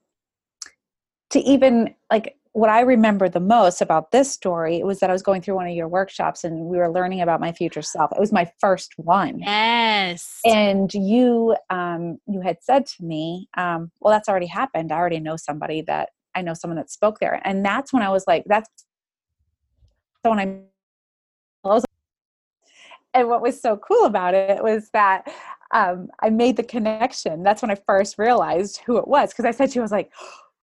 to 1.31 1.39
even 1.41 1.95
like 2.11 2.37
what 2.53 2.69
I 2.69 2.81
remember 2.81 3.29
the 3.29 3.41
most 3.41 3.81
about 3.81 4.11
this 4.11 4.31
story 4.31 4.83
was 4.83 4.99
that 5.01 5.09
I 5.09 5.13
was 5.13 5.23
going 5.23 5.41
through 5.41 5.55
one 5.55 5.69
of 5.69 5.73
your 5.75 5.87
workshops 5.87 6.43
and 6.43 6.67
we 6.67 6.79
were 6.79 6.91
learning 6.91 7.21
about 7.21 7.41
my 7.41 7.53
future 7.53 7.83
self. 7.83 8.11
It 8.13 8.19
was 8.19 8.33
my 8.33 8.51
first 8.61 8.95
one. 8.97 9.39
Yes. 9.41 10.41
And 10.45 10.93
you 10.93 11.57
um 11.71 12.19
you 12.27 12.41
had 12.41 12.59
said 12.61 12.87
to 12.87 13.05
me, 13.05 13.49
um, 13.57 13.93
well 14.01 14.13
that's 14.13 14.29
already 14.29 14.47
happened. 14.47 14.91
I 14.91 14.97
already 14.97 15.21
know 15.21 15.37
somebody 15.37 15.83
that 15.83 16.11
I 16.35 16.43
know 16.43 16.55
someone 16.55 16.77
that 16.77 16.91
spoke 16.91 17.21
there. 17.21 17.41
And 17.45 17.65
that's 17.65 17.93
when 17.93 18.03
I 18.03 18.11
was 18.11 18.25
like, 18.27 18.45
that's 18.47 18.69
so." 20.25 20.31
when 20.31 20.41
I 20.41 20.59
was 21.69 21.85
and 23.15 23.29
what 23.29 23.43
was 23.43 23.61
so 23.61 23.77
cool 23.77 24.05
about 24.05 24.35
it 24.35 24.63
was 24.63 24.91
that 24.93 25.27
um, 25.73 26.09
I 26.21 26.31
made 26.31 26.57
the 26.57 26.63
connection. 26.63 27.43
That's 27.43 27.63
when 27.63 27.71
I 27.71 27.77
first 27.87 28.19
realized 28.19 28.81
who 28.87 28.99
it 28.99 29.09
was 29.09 29.31
because 29.31 29.45
I 29.45 29.51
said 29.51 29.71
to 29.71 29.75
you, 29.77 29.81
I 29.81 29.85
was 29.85 29.93
like, 29.93 30.13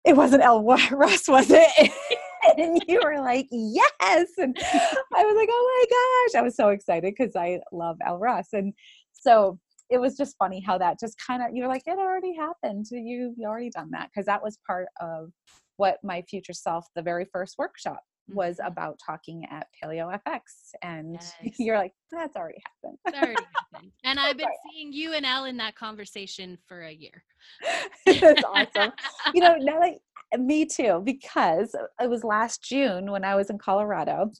it 0.04 0.16
wasn't 0.16 0.42
Elle 0.42 0.62
Russ, 0.90 1.28
was 1.28 1.50
it? 1.50 1.92
and 2.58 2.82
you 2.88 3.00
were 3.02 3.20
like, 3.20 3.46
yes. 3.50 4.28
And 4.38 4.56
I 4.60 5.24
was 5.24 5.36
like, 5.36 5.48
oh 5.50 5.86
my 6.30 6.32
gosh. 6.34 6.40
I 6.40 6.42
was 6.42 6.56
so 6.56 6.70
excited 6.70 7.14
because 7.16 7.36
I 7.36 7.60
love 7.72 7.96
Elle 8.04 8.18
Russ. 8.18 8.48
And 8.52 8.72
so 9.12 9.58
it 9.90 9.98
was 9.98 10.16
just 10.16 10.36
funny 10.38 10.60
how 10.60 10.78
that 10.78 10.98
just 10.98 11.16
kind 11.24 11.42
of, 11.42 11.54
you 11.54 11.62
were 11.62 11.68
like, 11.68 11.82
it 11.86 11.98
already 11.98 12.34
happened. 12.34 12.86
You, 12.90 13.34
you 13.36 13.46
already 13.46 13.70
done 13.70 13.90
that. 13.92 14.10
Because 14.12 14.26
that 14.26 14.42
was 14.42 14.58
part 14.66 14.88
of 15.00 15.30
what 15.76 15.98
my 16.02 16.22
future 16.22 16.52
self, 16.52 16.86
the 16.96 17.02
very 17.02 17.26
first 17.32 17.56
workshop 17.58 18.02
was 18.28 18.56
mm-hmm. 18.56 18.66
about 18.66 19.00
talking 19.04 19.44
at 19.50 19.66
Paleo 19.82 20.18
FX. 20.26 20.40
And 20.82 21.14
yes. 21.20 21.34
you're 21.58 21.76
like, 21.76 21.92
that's 22.10 22.36
already 22.36 22.62
happened. 22.82 22.98
already 23.14 23.46
happened. 23.72 23.92
And 24.04 24.18
I've 24.20 24.36
been 24.36 24.46
seeing 24.70 24.92
you 24.92 25.14
and 25.14 25.26
Elle 25.26 25.46
in 25.46 25.56
that 25.58 25.74
conversation 25.74 26.58
for 26.66 26.82
a 26.82 26.92
year. 26.92 27.24
that's 28.06 28.42
awesome. 28.44 28.92
you 29.34 29.40
know, 29.40 29.56
now 29.56 29.80
that 29.80 30.40
me 30.40 30.64
too, 30.64 31.02
because 31.04 31.74
it 32.00 32.08
was 32.08 32.24
last 32.24 32.62
June 32.62 33.10
when 33.10 33.24
I 33.24 33.34
was 33.34 33.50
in 33.50 33.58
Colorado 33.58 34.30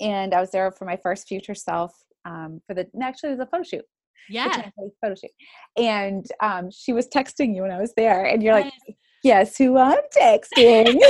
and 0.00 0.34
I 0.34 0.40
was 0.40 0.50
there 0.50 0.70
for 0.72 0.84
my 0.84 0.96
first 0.96 1.28
future 1.28 1.54
self 1.54 1.94
um, 2.24 2.60
for 2.66 2.74
the 2.74 2.86
actually 3.00 3.30
it 3.30 3.38
was 3.38 3.40
a 3.40 3.46
photo 3.46 3.62
shoot. 3.62 3.84
Yeah. 4.28 4.70
Photo 5.00 5.14
shoot. 5.14 5.30
And 5.76 6.24
um, 6.40 6.70
she 6.70 6.92
was 6.92 7.08
texting 7.08 7.54
you 7.54 7.62
when 7.62 7.70
I 7.70 7.80
was 7.80 7.92
there 7.96 8.24
and 8.24 8.42
you're 8.42 8.58
yes. 8.58 8.72
like, 8.86 8.96
Guess 9.22 9.56
who 9.56 9.78
I'm 9.78 10.02
texting? 10.16 11.00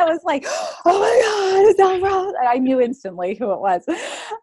I 0.00 0.04
was 0.04 0.20
like, 0.24 0.44
oh 0.48 0.78
my 0.84 1.60
God, 1.60 1.68
is 1.68 1.76
that 1.76 2.02
wrong? 2.02 2.34
I 2.48 2.58
knew 2.58 2.80
instantly 2.80 3.34
who 3.34 3.52
it 3.52 3.60
was. 3.60 3.84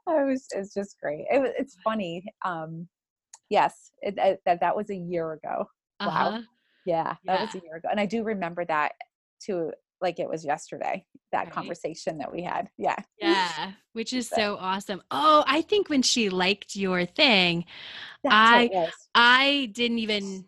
I 0.07 0.23
was, 0.23 0.45
it's 0.51 0.73
just 0.73 0.97
great. 1.01 1.25
It, 1.29 1.55
it's 1.57 1.75
funny. 1.83 2.23
Um, 2.45 2.87
yes, 3.49 3.91
it, 4.01 4.15
it, 4.17 4.41
that, 4.45 4.59
that 4.61 4.75
was 4.75 4.89
a 4.89 4.95
year 4.95 5.33
ago. 5.33 5.65
Uh-huh. 5.99 6.31
Wow. 6.31 6.43
Yeah, 6.85 7.15
that 7.25 7.39
yeah. 7.39 7.45
was 7.45 7.55
a 7.55 7.61
year 7.65 7.75
ago. 7.77 7.89
And 7.91 7.99
I 7.99 8.05
do 8.05 8.23
remember 8.23 8.63
that 8.65 8.93
too, 9.43 9.71
like 9.99 10.19
it 10.19 10.29
was 10.29 10.45
yesterday, 10.45 11.05
that 11.31 11.45
right. 11.45 11.51
conversation 11.51 12.19
that 12.19 12.31
we 12.31 12.43
had. 12.43 12.69
Yeah. 12.77 12.97
Yeah. 13.19 13.71
Which 13.93 14.13
is 14.13 14.29
so. 14.29 14.35
so 14.35 14.57
awesome. 14.59 15.01
Oh, 15.11 15.43
I 15.47 15.63
think 15.63 15.89
when 15.89 16.03
she 16.03 16.29
liked 16.29 16.75
your 16.75 17.05
thing, 17.05 17.65
That's 18.23 18.35
I, 18.35 18.91
I 19.15 19.71
didn't 19.73 19.99
even 19.99 20.45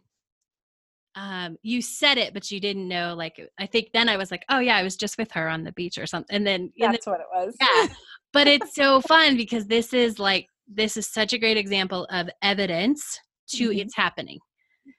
um, 1.19 1.57
you 1.63 1.81
said 1.81 2.17
it, 2.17 2.33
but 2.33 2.49
you 2.49 2.61
didn't 2.61 2.87
know. 2.87 3.13
Like, 3.13 3.41
I 3.59 3.65
think 3.65 3.89
then 3.93 4.07
I 4.07 4.15
was 4.15 4.31
like, 4.31 4.45
oh 4.47 4.59
yeah, 4.59 4.77
I 4.77 4.83
was 4.83 4.95
just 4.95 5.17
with 5.17 5.29
her 5.33 5.49
on 5.49 5.65
the 5.65 5.73
beach 5.73 5.97
or 5.97 6.07
something. 6.07 6.33
And 6.33 6.47
then 6.47 6.71
that's 6.79 7.05
and 7.05 7.13
then, 7.13 7.13
what 7.13 7.19
it 7.19 7.47
was. 7.47 7.55
Yeah. 7.59 7.93
but 8.33 8.47
it's 8.47 8.73
so 8.73 9.01
fun 9.01 9.35
because 9.35 9.67
this 9.67 9.93
is 9.93 10.17
like, 10.17 10.47
this 10.67 10.95
is 10.95 11.07
such 11.07 11.33
a 11.33 11.37
great 11.37 11.57
example 11.57 12.05
of 12.09 12.29
evidence 12.41 13.19
to 13.49 13.69
mm-hmm. 13.69 13.79
it's 13.79 13.95
happening. 13.95 14.39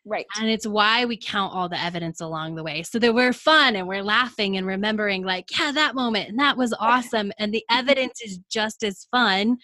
Right. 0.04 0.26
And 0.38 0.50
it's 0.50 0.66
why 0.66 1.06
we 1.06 1.16
count 1.16 1.54
all 1.54 1.70
the 1.70 1.80
evidence 1.80 2.20
along 2.20 2.54
the 2.54 2.62
way 2.62 2.83
so 2.83 2.98
that 2.98 3.14
we're 3.14 3.33
fun 3.33 3.74
and 3.74 3.88
we're 3.88 4.02
laughing 4.02 4.59
and 4.59 4.66
remembering, 4.66 5.24
like, 5.24 5.46
yeah, 5.59 5.72
that 5.72 5.94
moment 5.94 6.28
and 6.28 6.38
that 6.38 6.56
was 6.56 6.74
awesome. 6.78 7.33
And 7.38 7.52
the 7.52 7.64
evidence 7.70 8.20
is 8.22 8.40
just 8.50 8.83
as 8.83 9.06
fun 9.11 9.56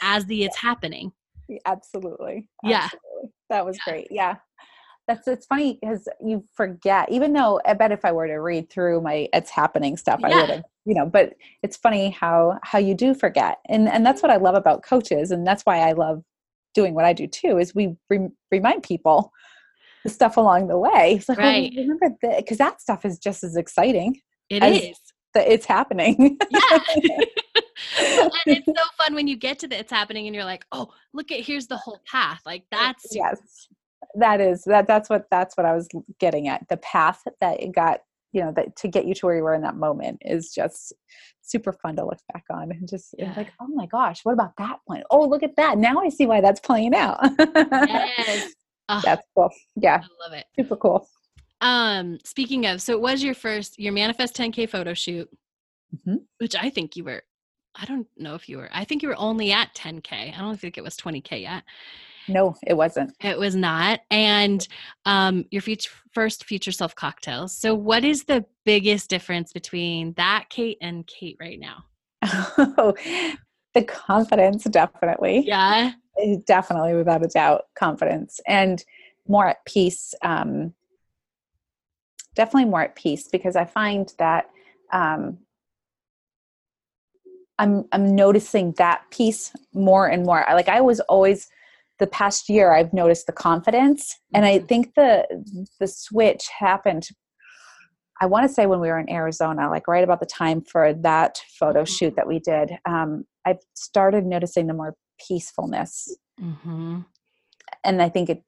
as 0.00 0.24
the 0.24 0.44
it's 0.44 0.58
happening. 0.58 1.12
Absolutely. 1.66 2.48
Yeah. 2.64 2.84
Absolutely. 2.84 3.30
That 3.50 3.66
was 3.66 3.76
yeah. 3.86 3.92
great. 3.92 4.08
Yeah 4.10 4.36
that's 5.08 5.26
it's 5.26 5.46
funny 5.46 5.78
because 5.80 6.08
you 6.24 6.44
forget 6.54 7.10
even 7.10 7.32
though 7.32 7.60
i 7.66 7.74
bet 7.74 7.92
if 7.92 8.04
i 8.04 8.12
were 8.12 8.26
to 8.26 8.36
read 8.36 8.70
through 8.70 9.00
my 9.00 9.28
it's 9.32 9.50
happening 9.50 9.96
stuff 9.96 10.20
yeah. 10.20 10.28
i 10.28 10.40
would 10.40 10.50
have 10.50 10.64
you 10.84 10.94
know 10.94 11.06
but 11.06 11.34
it's 11.62 11.76
funny 11.76 12.10
how 12.10 12.58
how 12.62 12.78
you 12.78 12.94
do 12.94 13.14
forget 13.14 13.58
and 13.68 13.88
and 13.88 14.06
that's 14.06 14.22
what 14.22 14.30
i 14.30 14.36
love 14.36 14.54
about 14.54 14.82
coaches 14.82 15.30
and 15.30 15.46
that's 15.46 15.64
why 15.64 15.78
i 15.78 15.92
love 15.92 16.22
doing 16.74 16.94
what 16.94 17.04
i 17.04 17.12
do 17.12 17.26
too 17.26 17.58
is 17.58 17.74
we 17.74 17.96
re- 18.08 18.30
remind 18.50 18.82
people 18.82 19.32
the 20.02 20.10
stuff 20.10 20.36
along 20.36 20.68
the 20.68 20.78
way. 20.78 21.14
It's 21.18 21.28
like 21.28 21.38
right. 21.38 21.72
oh, 21.76 21.80
remember 21.80 22.08
that 22.22 22.38
because 22.38 22.58
that 22.58 22.80
stuff 22.80 23.04
is 23.04 23.18
just 23.18 23.44
as 23.44 23.56
exciting 23.56 24.20
It 24.50 24.62
is. 24.62 24.98
that 25.34 25.48
it's 25.48 25.66
happening. 25.66 26.38
Yeah. 26.50 26.78
And 27.98 28.30
it's 28.46 28.66
so 28.78 28.84
fun 28.96 29.14
when 29.14 29.26
you 29.26 29.34
get 29.34 29.58
to 29.60 29.68
the 29.68 29.78
it's 29.78 29.90
happening 29.90 30.26
and 30.26 30.34
you're 30.34 30.44
like 30.44 30.64
oh 30.70 30.88
look 31.12 31.32
at 31.32 31.40
here's 31.40 31.66
the 31.66 31.76
whole 31.76 32.00
path. 32.06 32.40
Like 32.46 32.64
that's 32.70 33.06
yes 33.10 33.66
that 34.14 34.40
is 34.40 34.62
that 34.64 34.86
that's 34.86 35.08
what 35.08 35.26
that's 35.30 35.56
what 35.56 35.66
i 35.66 35.74
was 35.74 35.88
getting 36.18 36.48
at. 36.48 36.66
The 36.68 36.76
path 36.78 37.22
that 37.40 37.60
it 37.60 37.74
got 37.74 38.00
you 38.32 38.42
know 38.42 38.52
that 38.52 38.76
to 38.76 38.88
get 38.88 39.06
you 39.06 39.14
to 39.14 39.26
where 39.26 39.36
you 39.36 39.42
were 39.42 39.54
in 39.54 39.62
that 39.62 39.76
moment 39.76 40.18
is 40.22 40.52
just 40.54 40.92
super 41.42 41.72
fun 41.72 41.96
to 41.96 42.04
look 42.04 42.18
back 42.32 42.44
on 42.50 42.70
and 42.70 42.88
just 42.88 43.14
yeah. 43.18 43.34
like 43.36 43.52
oh 43.60 43.66
my 43.68 43.86
gosh 43.86 44.24
what 44.24 44.32
about 44.32 44.56
that 44.58 44.78
one? 44.86 45.02
Oh, 45.10 45.26
look 45.26 45.42
at 45.42 45.56
that. 45.56 45.78
Now 45.78 45.98
i 46.00 46.08
see 46.08 46.26
why 46.26 46.40
that's 46.40 46.60
playing 46.60 46.94
out. 46.94 47.18
Yes. 47.38 48.52
Oh, 48.88 49.00
that's 49.02 49.22
cool. 49.34 49.48
Yeah. 49.76 50.02
I 50.02 50.28
love 50.28 50.36
it. 50.36 50.44
Super 50.58 50.76
cool. 50.76 51.08
Um 51.60 52.18
speaking 52.24 52.66
of 52.66 52.82
so 52.82 52.92
it 52.92 53.00
was 53.00 53.22
your 53.22 53.32
first 53.32 53.78
your 53.78 53.92
manifest 53.92 54.36
10k 54.36 54.68
photo 54.68 54.92
shoot. 54.92 55.30
Mm-hmm. 55.94 56.16
which 56.38 56.56
i 56.56 56.70
think 56.70 56.96
you 56.96 57.04
were 57.04 57.22
i 57.74 57.84
don't 57.84 58.06
know 58.16 58.34
if 58.34 58.48
you 58.48 58.56
were 58.56 58.70
i 58.72 58.82
think 58.82 59.02
you 59.02 59.10
were 59.10 59.18
only 59.18 59.52
at 59.52 59.74
10k 59.74 60.34
i 60.34 60.40
don't 60.40 60.58
think 60.58 60.78
it 60.78 60.82
was 60.82 60.96
20k 60.96 61.42
yet 61.42 61.64
no, 62.28 62.56
it 62.66 62.74
wasn't. 62.74 63.14
It 63.20 63.38
was 63.38 63.54
not. 63.54 64.00
And 64.10 64.66
um, 65.04 65.44
your 65.50 65.62
future, 65.62 65.90
first 66.12 66.44
future 66.44 66.72
self 66.72 66.94
cocktails. 66.94 67.56
So, 67.56 67.74
what 67.74 68.04
is 68.04 68.24
the 68.24 68.44
biggest 68.64 69.10
difference 69.10 69.52
between 69.52 70.12
that 70.14 70.46
Kate 70.50 70.78
and 70.80 71.06
Kate 71.06 71.36
right 71.40 71.58
now? 71.58 71.84
Oh, 72.24 72.94
the 73.74 73.82
confidence, 73.84 74.64
definitely. 74.64 75.44
Yeah. 75.46 75.92
Eh, 76.20 76.36
definitely, 76.46 76.94
without 76.94 77.24
a 77.24 77.28
doubt, 77.28 77.66
confidence 77.74 78.40
and 78.46 78.84
more 79.26 79.48
at 79.48 79.64
peace. 79.64 80.14
Um, 80.22 80.74
definitely 82.34 82.70
more 82.70 82.82
at 82.82 82.96
peace 82.96 83.28
because 83.28 83.56
I 83.56 83.64
find 83.64 84.12
that 84.18 84.50
um, 84.92 85.38
I'm 87.58 87.86
I'm 87.92 88.14
noticing 88.14 88.72
that 88.72 89.02
piece 89.10 89.52
more 89.72 90.06
and 90.06 90.24
more. 90.24 90.44
Like 90.52 90.68
I 90.68 90.80
was 90.80 91.00
always 91.00 91.48
the 91.98 92.06
past 92.06 92.48
year 92.48 92.72
I've 92.74 92.92
noticed 92.92 93.26
the 93.26 93.32
confidence 93.32 94.16
and 94.34 94.44
I 94.44 94.58
mm-hmm. 94.58 94.66
think 94.66 94.94
the 94.94 95.26
the 95.78 95.86
switch 95.86 96.48
happened 96.58 97.08
I 98.22 98.26
want 98.26 98.46
to 98.46 98.54
say 98.54 98.66
when 98.66 98.78
we 98.78 98.86
were 98.86 99.00
in 99.00 99.10
Arizona, 99.10 99.68
like 99.68 99.88
right 99.88 100.04
about 100.04 100.20
the 100.20 100.26
time 100.26 100.60
for 100.62 100.94
that 100.94 101.38
photo 101.58 101.82
Mhm. 101.82 101.88
shoot 101.98 102.14
that 102.14 102.28
we 102.28 102.38
did, 102.38 102.70
um, 102.86 103.24
I 103.44 103.58
started 103.74 104.24
noticing 104.26 104.68
the 104.68 104.74
more 104.74 104.94
peacefulness, 105.26 106.16
Mm-hmm. 106.40 107.00
and 107.84 108.00
I 108.02 108.08
think 108.08 108.30
it. 108.30 108.44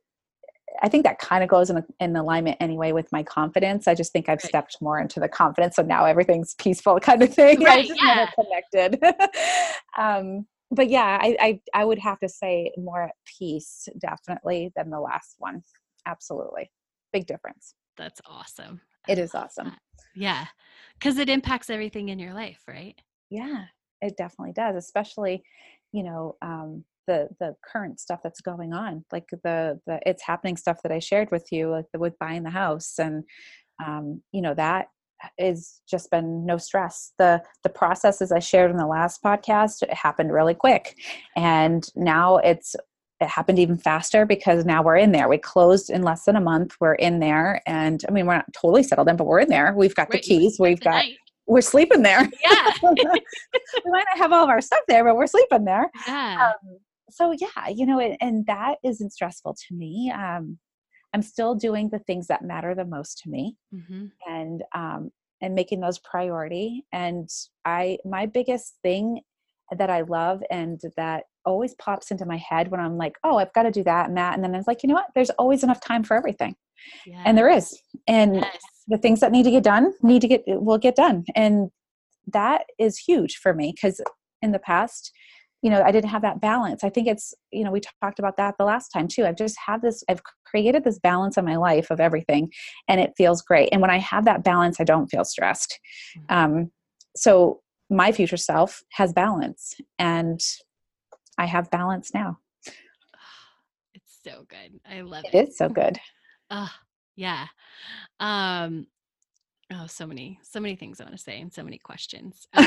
I 0.83 0.89
think 0.89 1.05
that 1.05 1.19
kind 1.21 1.43
of 1.45 1.49
goes 1.51 1.71
in, 1.71 1.85
in 2.01 2.17
alignment 2.17 2.57
anyway 2.61 2.91
with 2.93 3.11
my 3.13 3.23
confidence. 3.23 3.87
I 3.87 3.95
just 3.95 4.13
think 4.13 4.29
I've 4.29 4.43
Right. 4.43 4.49
stepped 4.49 4.77
more 4.81 4.99
into 5.01 5.19
the 5.21 5.29
confidence, 5.29 5.77
so 5.77 5.83
now 5.83 6.05
everything's 6.05 6.55
peaceful, 6.55 6.99
kind 7.09 7.23
of 7.23 7.33
thing. 7.35 7.63
I 7.63 7.65
Right, 7.65 7.87
just 7.89 8.01
yeah. 8.03 8.27
connected. 8.31 9.03
um, 9.99 10.47
but 10.75 10.91
yeah, 10.91 11.19
I, 11.21 11.37
I 11.41 11.61
I 11.75 11.85
would 11.85 11.99
have 11.99 12.21
to 12.21 12.29
say 12.29 12.73
more 12.77 13.05
at 13.05 13.15
peace, 13.39 13.89
definitely, 13.99 14.73
than 14.77 14.91
the 14.91 15.01
last 15.01 15.37
one. 15.39 15.63
Absolutely, 16.07 16.71
big 17.13 17.27
difference. 17.27 17.75
That's 17.97 18.21
awesome. 18.27 18.81
It 19.09 19.19
is 19.19 19.35
awesome. 19.35 19.67
that. 19.67 19.79
Yeah. 20.15 20.47
Because 20.99 21.19
it 21.19 21.29
impacts 21.29 21.71
everything 21.71 22.09
in 22.09 22.19
your 22.19 22.33
life, 22.33 22.63
right? 22.67 22.99
Yeah, 23.31 23.65
it 24.01 24.17
definitely 24.17 24.53
does, 24.53 24.77
especially, 24.77 25.43
you 25.93 26.03
know, 26.03 26.37
um, 26.43 26.85
the 27.07 27.29
the 27.41 27.55
current 27.71 28.01
stuff 28.01 28.21
that's 28.23 28.41
going 28.41 28.73
on, 28.73 29.05
like 29.13 29.29
the 29.31 29.81
the 29.87 30.01
it's 30.07 30.23
happening 30.23 30.57
stuff 30.57 30.79
that 30.83 30.93
I 30.93 30.99
shared 30.99 31.31
with 31.31 31.53
you, 31.53 31.71
like 31.71 31.87
the, 31.93 31.99
with 31.99 32.19
buying 32.19 32.43
the 32.45 32.51
house, 32.51 32.95
and 32.99 33.25
um, 33.85 34.23
you 34.33 34.41
know 34.41 34.55
that 34.55 34.87
is 35.39 35.81
just 35.89 36.11
been 36.11 36.47
no 36.47 36.57
stress. 36.57 37.13
The 37.19 37.43
the 37.63 37.69
processes 37.69 38.33
I 38.33 38.39
shared 38.39 38.71
in 38.71 38.77
the 38.77 38.87
last 38.87 39.23
podcast 39.23 39.83
it 39.83 39.93
happened 39.93 40.33
really 40.33 40.55
quick, 40.55 40.97
and 41.37 41.89
now 41.95 42.39
it's 42.39 42.77
it 43.21 43.29
happened 43.29 43.59
even 43.59 43.77
faster 43.79 44.27
because 44.27 44.65
now 44.65 44.83
we're 44.83 44.97
in 44.97 45.13
there. 45.13 45.29
We 45.29 45.39
closed 45.39 45.89
in 45.91 46.03
less 46.03 46.25
than 46.25 46.37
a 46.37 46.41
month. 46.41 46.77
We're 46.81 46.95
in 46.95 47.21
there, 47.21 47.63
and 47.67 48.05
I 48.09 48.13
mean 48.13 48.27
we're 48.27 48.37
not 48.37 48.53
totally 48.53 48.83
settled 48.83 49.09
in, 49.09 49.17
but 49.17 49.27
we're 49.27 49.41
in 49.41 49.49
there. 49.49 49.73
We've 49.75 49.95
got 49.95 50.11
Right, 50.11 50.23
the 50.23 50.29
keys. 50.29 50.57
We've 50.59 50.81
got 50.81 51.05
we're 51.47 51.61
sleeping 51.61 52.03
there. 52.03 52.29
Yeah. 52.43 52.71
we 52.83 53.91
might 53.91 54.05
not 54.11 54.19
have 54.19 54.33
all 54.33 54.45
of 54.45 54.51
our 54.51 54.61
stuff 54.61 54.81
there, 54.89 55.05
but 55.05 55.17
we're 55.17 55.27
sleeping 55.27 55.65
there. 55.65 55.91
Yeah. 56.07 56.51
Um, 56.51 56.79
so 57.11 57.33
yeah, 57.33 57.69
you 57.69 57.87
know, 57.87 58.01
and, 58.01 58.17
and 58.21 58.47
that 58.47 58.79
isn't 58.83 59.11
stressful 59.11 59.55
to 59.55 59.75
me. 59.75 60.13
Um, 60.15 60.59
I'm 61.15 61.23
still 61.23 61.55
doing 61.55 61.89
the 61.91 62.01
things 62.01 62.27
that 62.27 62.43
matter 62.45 62.75
the 62.75 62.85
most 62.85 63.19
to 63.19 63.31
me, 63.31 63.57
mm-hmm. 63.75 64.07
and 64.29 64.63
um, 64.75 65.11
and 65.41 65.55
making 65.55 65.81
those 65.81 65.99
priority. 66.01 66.85
And 66.93 67.29
I, 67.65 67.99
my 68.05 68.27
biggest 68.27 68.75
thing 68.83 69.21
that 69.77 69.91
I 69.91 70.03
love 70.03 70.43
and 70.51 70.81
that 70.97 71.25
always 71.45 71.75
pops 71.75 72.11
into 72.11 72.27
my 72.27 72.37
head 72.37 72.71
when 72.71 72.81
I'm 72.81 72.97
like, 72.97 73.15
oh, 73.25 73.39
I've 73.39 73.53
got 73.53 73.63
to 73.63 73.71
do 73.71 73.83
that 73.85 74.09
and 74.09 74.17
that, 74.17 74.35
and 74.35 74.45
then 74.45 74.55
it's 74.55 74.69
like, 74.69 74.83
you 74.83 74.89
know 74.89 74.95
what? 74.95 75.07
There's 75.15 75.31
always 75.31 75.63
enough 75.63 75.81
time 75.81 76.03
for 76.05 76.17
everything, 76.17 76.57
Yeah. 77.07 77.23
and 77.25 77.39
there 77.39 77.49
is. 77.49 77.81
And 78.07 78.37
Yes. 78.37 78.59
the 78.89 78.99
things 78.99 79.21
that 79.21 79.33
need 79.33 79.45
to 79.45 79.51
get 79.51 79.63
done 79.63 79.95
need 80.03 80.21
to 80.21 80.29
get 80.29 80.43
will 80.47 80.79
get 80.79 80.97
done 80.97 81.25
and 81.35 81.71
that 82.33 82.65
is 82.79 82.99
huge 82.99 83.37
for 83.37 83.55
me 83.55 83.73
because 83.75 84.01
in 84.43 84.53
the 84.53 84.59
past 84.59 85.13
you 85.65 85.71
know 85.71 85.83
i 85.83 85.91
didn't 85.91 86.11
have 86.11 86.23
that 86.23 86.41
balance. 86.41 86.85
I 86.85 86.91
think 86.91 87.09
it's 87.09 87.35
you 87.51 87.65
know 87.65 87.73
we 87.73 87.81
talked 87.81 88.19
about 88.19 88.37
that 88.37 88.57
the 88.59 88.65
last 88.65 88.91
time 88.91 89.09
too. 89.09 89.25
I've 89.25 89.37
just 89.37 89.57
had 89.67 89.81
this 89.81 90.05
i've 90.09 90.21
created 90.45 90.85
this 90.85 90.99
balance 90.99 91.37
in 91.39 91.45
my 91.45 91.57
life 91.57 91.91
of 91.91 92.01
everything 92.01 92.53
and 92.87 93.01
it 93.01 93.15
feels 93.17 93.43
great. 93.43 93.71
And 93.73 93.81
when 93.81 93.91
i 93.91 93.99
have 93.99 94.27
that 94.27 94.45
balance 94.45 94.79
i 94.79 94.85
don't 94.85 95.09
feel 95.09 95.25
stressed. 95.25 95.81
Um, 96.29 96.71
so 97.17 97.63
my 97.91 98.13
future 98.13 98.37
self 98.37 98.83
has 98.93 99.13
balance 99.13 99.75
and 99.99 100.39
i 101.39 101.47
have 101.47 101.71
balance 101.71 102.13
now. 102.15 102.39
It's 103.95 104.19
so 104.23 104.45
good. 104.49 104.81
I 104.89 105.01
love 105.01 105.25
it. 105.25 105.35
it. 105.35 105.49
is 105.49 105.57
so 105.57 105.69
good. 105.69 105.99
Uh, 106.51 106.69
yeah. 107.17 107.47
Um, 108.21 108.87
oh, 109.75 109.87
so 109.87 110.07
many, 110.07 110.39
so 110.43 110.61
many 110.61 110.77
things 110.77 111.01
I 111.01 111.05
want 111.05 111.17
to 111.17 111.23
say 111.23 111.41
and 111.41 111.53
so 111.53 111.63
many 111.63 111.79
questions. 111.79 112.47
Um, 112.57 112.65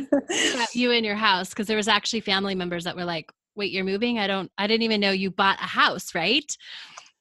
about 0.54 0.74
you 0.74 0.90
and 0.90 1.06
your 1.06 1.14
house, 1.14 1.50
because 1.50 1.66
there 1.68 1.76
was 1.76 1.86
actually 1.88 2.20
family 2.20 2.54
members 2.54 2.84
that 2.84 2.96
were 2.96 3.04
like, 3.04 3.30
wait, 3.54 3.70
you're 3.72 3.84
moving? 3.84 4.18
I 4.18 4.26
don't, 4.26 4.50
I 4.58 4.66
didn't 4.66 4.82
even 4.82 5.00
know 5.00 5.10
you 5.12 5.30
bought 5.30 5.58
a 5.60 5.66
house, 5.66 6.14
right? 6.14 6.50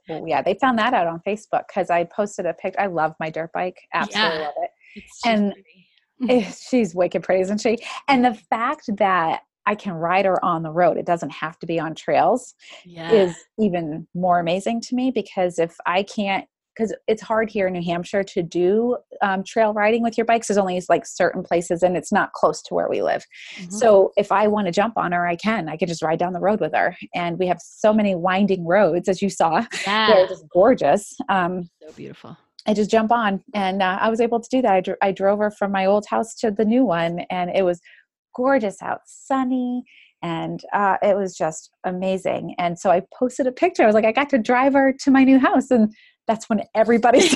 well, 0.10 0.26
yeah 0.26 0.42
they 0.42 0.54
found 0.54 0.80
that 0.80 0.94
out 0.94 1.06
on 1.06 1.22
facebook 1.28 1.64
because 1.68 1.90
i 1.90 2.02
posted 2.06 2.46
a 2.46 2.54
picture 2.54 2.80
i 2.80 2.86
love 2.88 3.14
my 3.20 3.30
dirt 3.30 3.52
bike 3.52 3.78
absolutely 3.94 4.40
Yeah. 4.40 4.46
love 4.46 4.54
it 4.64 4.72
And 5.26 5.54
she's 6.56 6.96
wicked 6.96 7.24
pretty, 7.24 7.42
isn't 7.42 7.62
she? 7.62 7.78
And 8.08 8.24
the 8.26 8.34
fact 8.34 8.90
that 8.98 9.42
I 9.66 9.76
can 9.76 9.94
ride 9.94 10.26
her 10.26 10.44
on 10.44 10.64
the 10.64 10.72
road, 10.72 10.98
it 10.98 11.06
doesn't 11.06 11.30
have 11.32 11.60
to 11.60 11.68
be 11.68 11.80
on 11.80 11.94
trails, 11.94 12.56
yeah. 12.86 13.12
is 13.12 13.36
even 13.60 14.08
more 14.16 14.40
amazing 14.40 14.82
to 14.82 14.96
me 14.96 15.12
because 15.12 15.60
if 15.60 15.76
I 15.86 16.04
can't, 16.04 16.46
because 16.78 16.94
it's 17.08 17.22
hard 17.22 17.50
here 17.50 17.68
in 17.68 17.74
New 17.74 17.84
Hampshire 17.84 18.24
to 18.24 18.44
do 18.44 18.98
um, 19.22 19.44
trail 19.44 19.74
riding 19.74 20.04
with 20.04 20.18
your 20.18 20.26
bikes. 20.26 20.48
There's 20.48 20.58
only 20.58 20.82
like 20.90 21.06
certain 21.06 21.44
places 21.44 21.82
and 21.82 21.98
it's 21.98 22.12
not 22.12 22.34
close 22.34 22.62
to 22.64 22.74
where 22.74 22.88
we 22.90 23.02
live. 23.02 23.26
Mhm. 23.58 23.74
So 23.74 24.12
if 24.18 24.32
I 24.32 24.48
want 24.48 24.68
to 24.68 24.72
jump 24.72 24.98
on 24.98 25.12
her, 25.12 25.26
I 25.26 25.36
can. 25.36 25.70
I 25.70 25.78
can 25.78 25.88
just 25.88 26.04
ride 26.04 26.20
down 26.20 26.34
the 26.34 26.40
road 26.40 26.60
with 26.60 26.74
her. 26.74 26.96
And 27.16 27.40
we 27.40 27.48
have 27.48 27.60
so 27.62 27.94
many 27.94 28.16
winding 28.16 28.66
roads, 28.66 29.10
as 29.10 29.22
you 29.22 29.30
saw. 29.30 29.66
yeah. 29.88 30.08
They're 30.08 30.28
just 30.28 30.46
gorgeous. 30.54 31.16
Um, 31.30 31.70
so 31.82 31.92
beautiful. 31.94 32.38
I 32.68 32.74
just 32.74 32.92
jump 32.92 33.14
on, 33.14 33.42
and 33.54 33.82
uh, 33.82 33.98
I 34.02 34.10
was 34.10 34.20
able 34.20 34.42
to 34.42 34.50
do 34.50 34.62
that. 34.62 34.74
I, 34.74 34.82
dr- 34.82 34.98
I 35.02 35.14
drove 35.14 35.40
her 35.40 35.50
from 35.50 35.72
my 35.72 35.86
old 35.86 36.06
house 36.06 36.36
to 36.40 36.52
the 36.52 36.66
new 36.66 36.84
one, 36.84 37.22
and 37.30 37.50
it 37.56 37.64
was 37.64 37.80
gorgeous 38.36 38.82
out, 38.82 39.00
sunny, 39.06 39.84
and 40.22 40.60
uh, 40.74 40.98
it 41.02 41.16
was 41.16 41.34
just 41.34 41.72
amazing. 41.86 42.56
And 42.58 42.78
so 42.78 42.92
I 42.92 43.04
posted 43.18 43.48
a 43.48 43.54
picture. 43.54 43.84
I 43.84 43.86
was 43.86 43.96
like, 43.96 44.04
I 44.04 44.12
got 44.12 44.30
to 44.32 44.38
drive 44.38 44.74
her 44.74 44.94
to 45.00 45.12
my 45.12 45.24
new 45.24 45.40
house, 45.40 45.72
and 45.72 45.94
that's 46.28 46.50
when 46.50 46.64
everybody, 46.76 47.22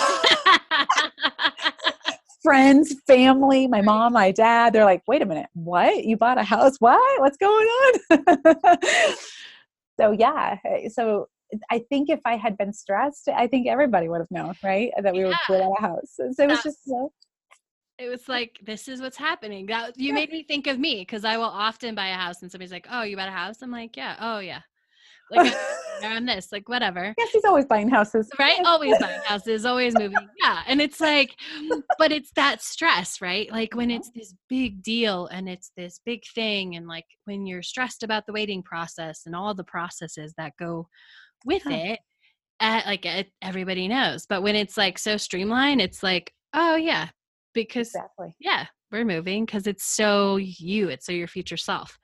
friends, 2.43 2.95
family, 3.07 3.67
my 3.67 3.81
mom, 3.81 4.13
my 4.13 4.31
dad, 4.31 4.73
they're 4.73 4.85
like, 4.85 5.03
"Wait 5.07 5.21
a 5.21 5.25
minute, 5.25 5.47
what? 5.53 6.03
You 6.03 6.17
bought 6.17 6.37
a 6.37 6.43
house? 6.43 6.77
What? 6.79 7.21
What's 7.21 7.37
going 7.37 7.67
on?" 7.67 8.77
so 9.99 10.11
yeah, 10.11 10.57
eh, 10.65 10.89
so 10.89 11.27
I 11.69 11.79
think 11.89 12.09
if 12.09 12.19
I 12.25 12.37
had 12.37 12.57
been 12.57 12.73
stressed, 12.73 13.27
I 13.27 13.47
think 13.47 13.67
everybody 13.67 14.09
would 14.09 14.19
have 14.19 14.31
known, 14.31 14.53
right? 14.63 14.91
That 15.01 15.13
we 15.13 15.23
were 15.23 15.31
Yeah. 15.31 15.37
without 15.49 15.73
a 15.77 15.81
house. 15.81 16.13
So 16.15 16.25
it 16.25 16.47
was 16.47 16.63
just 16.63 16.85
so 16.85 17.11
it 18.01 18.09
was 18.09 18.27
like 18.27 18.57
this 18.63 18.87
is 18.87 18.99
what's 18.99 19.17
happening 19.17 19.67
that 19.67 19.97
you 19.97 20.11
made 20.11 20.31
me 20.31 20.43
think 20.43 20.65
of 20.65 20.79
me 20.79 21.01
because 21.01 21.23
i 21.23 21.37
will 21.37 21.43
often 21.43 21.93
buy 21.93 22.07
a 22.07 22.15
house 22.15 22.41
and 22.41 22.51
somebody's 22.51 22.71
like 22.71 22.87
oh 22.89 23.03
you 23.03 23.15
bought 23.15 23.27
a 23.27 23.31
house 23.31 23.61
i'm 23.61 23.69
like 23.71 23.95
yeah 23.95 24.15
oh 24.19 24.39
yeah 24.39 24.61
like 25.31 25.53
i'm 26.03 26.25
this 26.25 26.51
like 26.51 26.67
whatever. 26.67 27.13
Yes, 27.17 27.29
he's 27.31 27.45
always 27.45 27.65
buying 27.65 27.87
houses. 27.87 28.27
right? 28.39 28.59
Always 28.65 28.97
buying 28.99 29.21
houses 29.23 29.65
always 29.65 29.93
moving. 29.93 30.27
Yeah 30.41 30.61
and 30.67 30.81
it's 30.81 30.99
like 30.99 31.35
but 31.99 32.11
it's 32.11 32.31
that 32.35 32.61
stress 32.63 33.21
right? 33.21 33.51
Like 33.51 33.75
when 33.75 33.91
it's 33.91 34.09
this 34.15 34.33
big 34.49 34.81
deal 34.81 35.27
and 35.27 35.47
it's 35.47 35.71
this 35.77 35.99
big 36.03 36.21
thing 36.33 36.75
and 36.75 36.87
like 36.87 37.05
when 37.25 37.45
you're 37.45 37.61
stressed 37.61 38.01
about 38.01 38.25
the 38.25 38.33
waiting 38.33 38.63
process 38.63 39.21
and 39.27 39.35
all 39.35 39.53
the 39.53 39.63
processes 39.63 40.33
that 40.37 40.53
go 40.57 40.87
with 41.45 41.63
Yeah. 41.67 41.93
it 41.93 41.99
uh, 42.59 42.81
like 42.85 43.05
it, 43.05 43.27
everybody 43.41 43.87
knows. 43.87 44.25
But 44.27 44.41
when 44.43 44.55
it's 44.55 44.77
like 44.77 44.97
so 44.97 45.17
streamlined 45.17 45.81
it's 45.81 46.01
like 46.01 46.33
oh 46.53 46.75
yeah 46.77 47.09
because 47.53 47.89
Exactly. 47.89 48.35
yeah 48.39 48.65
we're 48.91 49.05
moving 49.05 49.45
because 49.45 49.67
it's 49.67 49.85
so 49.85 50.37
you 50.37 50.89
it's 50.89 51.05
so 51.05 51.11
your 51.11 51.27
future 51.27 51.57
self. 51.57 51.99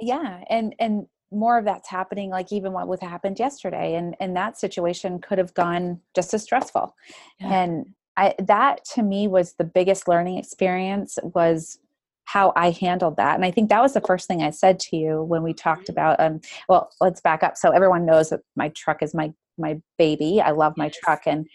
Yeah, 0.00 0.40
and 0.50 0.74
and 0.80 1.06
more 1.34 1.58
of 1.58 1.64
that's 1.64 1.88
happening. 1.88 2.30
Like 2.30 2.52
even 2.52 2.72
what 2.72 2.88
with 2.88 3.00
happened 3.00 3.38
yesterday, 3.38 3.94
and 3.94 4.16
and 4.20 4.36
that 4.36 4.58
situation 4.58 5.20
could 5.20 5.38
have 5.38 5.54
gone 5.54 6.00
just 6.14 6.34
as 6.34 6.42
stressful. 6.42 6.94
Yeah. 7.40 7.64
And 7.64 7.86
I 8.16 8.34
that 8.38 8.84
to 8.94 9.02
me 9.02 9.28
was 9.28 9.54
the 9.54 9.64
biggest 9.64 10.08
learning 10.08 10.38
experience 10.38 11.18
was 11.22 11.78
how 12.26 12.52
I 12.56 12.70
handled 12.70 13.16
that. 13.16 13.34
And 13.34 13.44
I 13.44 13.50
think 13.50 13.68
that 13.68 13.82
was 13.82 13.92
the 13.92 14.00
first 14.00 14.26
thing 14.26 14.42
I 14.42 14.50
said 14.50 14.78
to 14.80 14.96
you 14.96 15.22
when 15.22 15.42
we 15.42 15.52
talked 15.52 15.88
Mhm. 15.88 15.90
about 15.90 16.20
um 16.20 16.40
well, 16.68 16.90
let's 17.00 17.20
back 17.20 17.42
up. 17.42 17.56
So 17.56 17.70
everyone 17.70 18.06
knows 18.06 18.30
that 18.30 18.40
my 18.56 18.70
truck 18.70 19.02
is 19.02 19.14
my 19.14 19.32
my 19.58 19.80
baby. 19.98 20.40
I 20.40 20.50
love 20.50 20.74
my 20.76 20.90
truck 21.02 21.22
and 21.26 21.46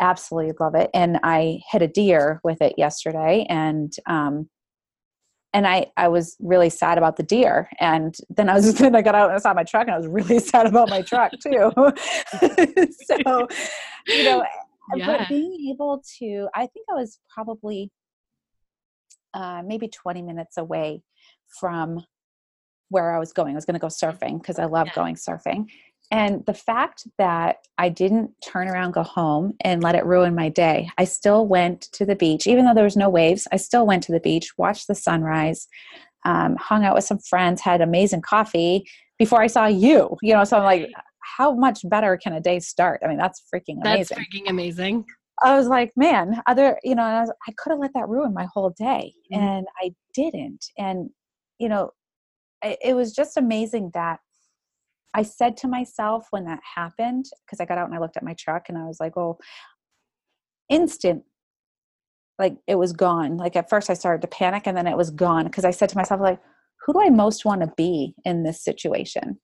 absolutely 0.00 0.52
love 0.60 0.74
it. 0.74 0.90
And 0.94 1.18
I 1.22 1.60
hit 1.70 1.82
a 1.82 1.88
deer 1.88 2.40
with 2.44 2.60
it 2.60 2.74
yesterday 2.76 3.46
and 3.48 3.92
um 4.06 4.48
and 5.54 5.66
I, 5.66 5.86
I 5.96 6.08
was 6.08 6.36
really 6.40 6.70
sad 6.70 6.98
about 6.98 7.16
the 7.16 7.22
deer. 7.22 7.68
And 7.78 8.14
then 8.30 8.48
I 8.48 8.54
was 8.54 8.74
then 8.78 8.94
I 8.96 9.02
got 9.02 9.14
out 9.14 9.28
and 9.28 9.36
I 9.36 9.38
saw 9.38 9.52
my 9.54 9.64
truck 9.64 9.86
and 9.86 9.94
I 9.94 9.98
was 9.98 10.06
really 10.06 10.38
sad 10.50 10.66
about 10.66 10.88
my 10.88 11.02
truck 11.02 11.32
too. 11.40 11.70
so, 13.06 13.48
you 14.06 14.22
know, 14.22 14.44
Yeah. 14.96 15.06
but 15.06 15.28
being 15.28 15.70
able 15.70 16.02
to, 16.18 16.48
I 16.54 16.66
think 16.66 16.86
I 16.90 16.94
was 16.94 17.18
probably 17.32 17.90
uh, 19.34 19.62
maybe 19.64 19.88
20 19.88 20.22
minutes 20.22 20.56
away 20.56 21.02
from 21.60 22.04
where 22.88 23.14
I 23.14 23.18
was 23.18 23.32
going. 23.32 23.52
I 23.52 23.56
was 23.56 23.64
going 23.64 23.74
to 23.74 23.80
go 23.80 23.86
surfing 23.86 24.40
because 24.40 24.58
I 24.58 24.66
love 24.66 24.88
Yeah. 24.88 24.94
going 24.94 25.14
surfing. 25.16 25.68
And 26.12 26.44
the 26.46 26.54
fact 26.54 27.08
that 27.18 27.56
I 27.78 27.88
didn't 27.88 28.30
turn 28.46 28.68
around, 28.68 28.92
go 28.92 29.02
home, 29.02 29.54
and 29.62 29.82
let 29.82 29.94
it 29.94 30.04
ruin 30.04 30.34
my 30.34 30.50
day, 30.50 30.90
I 30.98 31.04
still 31.04 31.46
went 31.46 31.88
to 31.92 32.04
the 32.04 32.14
beach. 32.14 32.46
Even 32.46 32.64
though 32.64 32.74
there 32.74 32.84
was 32.84 32.96
no 32.96 33.08
waves, 33.08 33.48
I 33.50 33.56
still 33.56 33.86
went 33.86 34.02
to 34.04 34.12
the 34.12 34.20
beach, 34.20 34.52
watched 34.58 34.86
the 34.86 34.94
sunrise, 34.94 35.66
um, 36.24 36.56
hung 36.56 36.84
out 36.84 36.94
with 36.94 37.04
some 37.04 37.18
friends, 37.18 37.62
had 37.62 37.80
amazing 37.80 38.20
coffee 38.20 38.86
before 39.18 39.42
I 39.42 39.46
saw 39.46 39.66
you. 39.66 40.16
You 40.22 40.34
know, 40.34 40.44
so 40.44 40.58
I'm 40.58 40.64
like, 40.64 40.92
how 41.38 41.54
much 41.54 41.80
better 41.88 42.16
can 42.18 42.34
a 42.34 42.40
day 42.40 42.60
start? 42.60 43.00
I 43.02 43.08
mean, 43.08 43.18
that's 43.18 43.42
freaking 43.52 43.80
amazing. 43.80 44.06
that's 44.10 44.12
freaking 44.12 44.50
amazing 44.50 45.06
I 45.42 45.56
was 45.56 45.66
like, 45.66 45.92
man, 45.96 46.40
other, 46.46 46.78
you 46.84 46.94
know, 46.94 47.02
I, 47.02 47.24
I 47.24 47.52
could 47.56 47.70
have 47.70 47.80
let 47.80 47.94
that 47.94 48.08
ruin 48.08 48.32
my 48.32 48.46
whole 48.52 48.70
day, 48.70 49.12
mm-hmm. 49.32 49.42
and 49.42 49.66
I 49.82 49.92
didn't. 50.14 50.66
And 50.78 51.10
you 51.58 51.68
know, 51.68 51.90
it, 52.62 52.78
it 52.82 52.94
was 52.94 53.12
just 53.12 53.36
amazing 53.36 53.90
that 53.94 54.20
I 55.14 55.22
said 55.22 55.56
to 55.58 55.68
myself 55.68 56.26
when 56.30 56.44
that 56.44 56.60
happened, 56.76 57.26
because 57.44 57.60
I 57.60 57.64
got 57.64 57.78
out 57.78 57.86
and 57.86 57.94
I 57.94 58.00
looked 58.00 58.16
at 58.16 58.22
my 58.22 58.34
truck 58.34 58.68
and 58.68 58.78
I 58.78 58.84
was 58.84 58.98
like, 58.98 59.16
oh, 59.16 59.38
instant, 60.68 61.24
like 62.38 62.56
it 62.66 62.76
was 62.76 62.92
gone. 62.92 63.36
Like 63.36 63.56
at 63.56 63.68
first 63.68 63.90
I 63.90 63.94
started 63.94 64.22
to 64.22 64.28
panic 64.28 64.62
and 64.66 64.76
then 64.76 64.86
it 64.86 64.96
was 64.96 65.10
gone 65.10 65.44
because 65.44 65.64
I 65.64 65.70
said 65.70 65.90
to 65.90 65.96
myself, 65.96 66.20
like, 66.20 66.40
who 66.84 66.92
do 66.92 67.00
I 67.00 67.10
most 67.10 67.44
want 67.44 67.60
to 67.60 67.72
be 67.76 68.14
in 68.24 68.42
this 68.42 68.62
situation? 68.62 69.38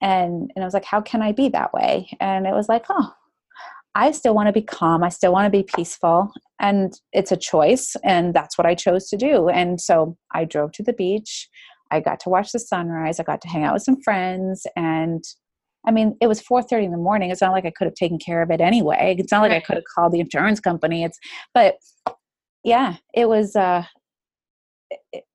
And 0.00 0.50
and 0.54 0.62
I 0.62 0.64
was 0.64 0.74
like, 0.74 0.84
how 0.84 1.00
can 1.00 1.22
I 1.22 1.32
be 1.32 1.48
that 1.48 1.72
way? 1.72 2.08
And 2.20 2.46
it 2.46 2.54
was 2.54 2.68
like, 2.68 2.86
oh, 2.88 3.12
I 3.94 4.12
still 4.12 4.34
want 4.34 4.46
to 4.46 4.52
be 4.52 4.62
calm. 4.62 5.02
I 5.02 5.08
still 5.08 5.32
want 5.32 5.46
to 5.46 5.50
be 5.50 5.64
peaceful. 5.64 6.32
And 6.60 6.92
it's 7.12 7.32
a 7.32 7.36
choice. 7.36 7.96
And 8.04 8.32
that's 8.32 8.56
what 8.56 8.66
I 8.66 8.74
chose 8.74 9.08
to 9.08 9.16
do. 9.16 9.48
And 9.48 9.80
so 9.80 10.16
I 10.32 10.44
drove 10.44 10.72
to 10.72 10.82
the 10.84 10.92
beach. 10.92 11.48
I 11.90 12.00
got 12.00 12.20
to 12.20 12.28
watch 12.28 12.52
the 12.52 12.58
sunrise. 12.58 13.18
I 13.18 13.22
got 13.22 13.40
to 13.42 13.48
hang 13.48 13.64
out 13.64 13.74
with 13.74 13.82
some 13.82 14.00
friends. 14.02 14.66
And 14.76 15.24
I 15.86 15.90
mean, 15.90 16.16
it 16.20 16.26
was 16.26 16.42
4:30 16.42 16.84
in 16.84 16.90
the 16.92 16.98
morning. 16.98 17.30
It's 17.30 17.40
not 17.40 17.52
like 17.52 17.64
I 17.66 17.70
could 17.70 17.86
have 17.86 17.94
taken 17.94 18.18
care 18.18 18.42
of 18.42 18.50
it 18.50 18.60
anyway. 18.60 19.16
It's 19.18 19.32
not 19.32 19.42
like. 19.42 19.52
I 19.52 19.60
could 19.60 19.76
have 19.76 19.84
called 19.94 20.12
the 20.12 20.20
insurance 20.20 20.60
company. 20.60 21.04
It's 21.04 21.18
but 21.54 21.76
yeah, 22.64 22.96
it 23.14 23.28
was 23.28 23.56
uh 23.56 23.84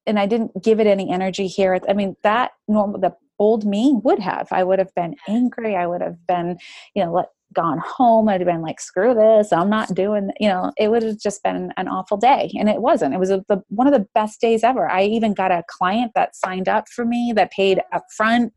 and 0.06 0.20
I 0.20 0.26
didn't 0.26 0.64
give 0.64 0.80
it 0.80 0.88
any 0.88 1.12
energy 1.12 1.48
here. 1.48 1.80
I 1.88 1.94
mean, 1.94 2.16
that 2.24 2.52
normal 2.68 3.00
the 3.00 3.16
old 3.40 3.66
me 3.66 4.00
would 4.04 4.20
have. 4.20 4.48
I 4.52 4.64
would 4.64 4.80
have 4.80 4.94
been 4.96 5.16
angry. 5.28 5.76
I 5.76 5.88
would 5.88 6.02
have 6.02 6.26
been, 6.28 6.58
you 6.96 7.04
know, 7.04 7.14
let 7.14 7.28
gone 7.54 7.80
home 7.80 8.28
i'd 8.30 8.42
have 8.42 8.48
been 8.48 8.62
like 8.62 8.80
screw 8.80 9.14
this 9.14 9.52
i'm 9.52 9.70
not 9.70 9.94
doing 9.94 10.30
you 10.40 10.48
know 10.48 10.72
it 10.78 10.90
would 10.90 11.04
have 11.04 11.20
just 11.20 11.44
been 11.44 11.72
an 11.78 11.88
awful 11.88 12.18
day 12.18 12.52
and 12.58 12.70
it 12.70 12.82
wasn't 12.82 13.14
it 13.14 13.20
was 13.20 13.30
a, 13.30 13.44
the, 13.48 13.62
one 13.70 13.88
of 13.88 13.94
the 13.94 14.06
best 14.14 14.42
days 14.42 14.64
ever 14.64 14.90
i 14.90 15.04
even 15.04 15.34
got 15.34 15.52
a 15.52 15.64
client 15.70 16.12
that 16.16 16.36
signed 16.36 16.68
up 16.68 16.88
for 16.90 17.06
me 17.06 17.34
that 17.36 17.52
paid 17.52 17.80
up 17.92 18.04
front 18.16 18.54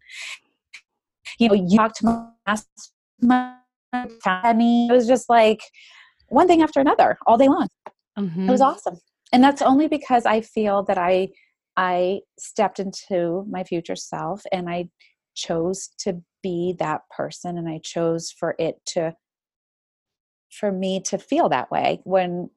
you 1.39 1.49
know 1.49 1.55
you 1.55 1.77
talked 1.77 1.97
to 1.97 2.31
my 3.21 3.55
it 3.93 4.93
was 4.93 5.07
just 5.07 5.29
like 5.29 5.61
one 6.29 6.47
thing 6.47 6.63
after 6.63 6.81
another 6.81 7.19
all 7.27 7.39
day 7.39 7.49
long 7.49 7.69
mm-hmm. 8.19 8.49
it 8.49 8.51
was 8.51 8.61
mm-hmm. 8.61 8.71
awesome 8.71 8.99
and 9.33 9.43
that's 9.43 9.63
only 9.63 9.89
because 9.89 10.27
i 10.27 10.41
feel 10.41 10.83
that 10.83 10.99
i 10.99 11.29
i 11.77 12.21
stepped 12.39 12.79
into 12.79 13.45
my 13.49 13.65
future 13.65 13.97
self 13.97 14.43
and 14.53 14.69
i 14.69 14.89
chose 15.37 15.91
to 15.99 16.23
be 16.43 16.75
that 16.79 17.03
person 17.15 17.59
and 17.59 17.69
I 17.69 17.79
chose 17.79 18.33
for 18.33 18.57
it 18.59 18.81
to 18.87 19.15
for 20.51 20.73
me 20.73 21.01
to 21.01 21.19
feel 21.19 21.49
that 21.51 21.71
way 21.71 22.01
when 22.05 22.51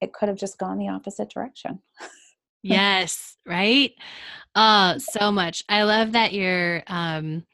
it 0.00 0.12
could 0.12 0.28
have 0.28 0.38
just 0.38 0.58
gone 0.58 0.78
the 0.78 0.88
opposite 0.88 1.30
direction. 1.30 1.80
yes, 2.62 3.36
right? 3.46 3.92
Uh 4.54 4.98
so 4.98 5.32
much. 5.32 5.64
I 5.68 5.82
love 5.82 6.12
that 6.12 6.32
you're 6.32 6.82
um 6.86 7.44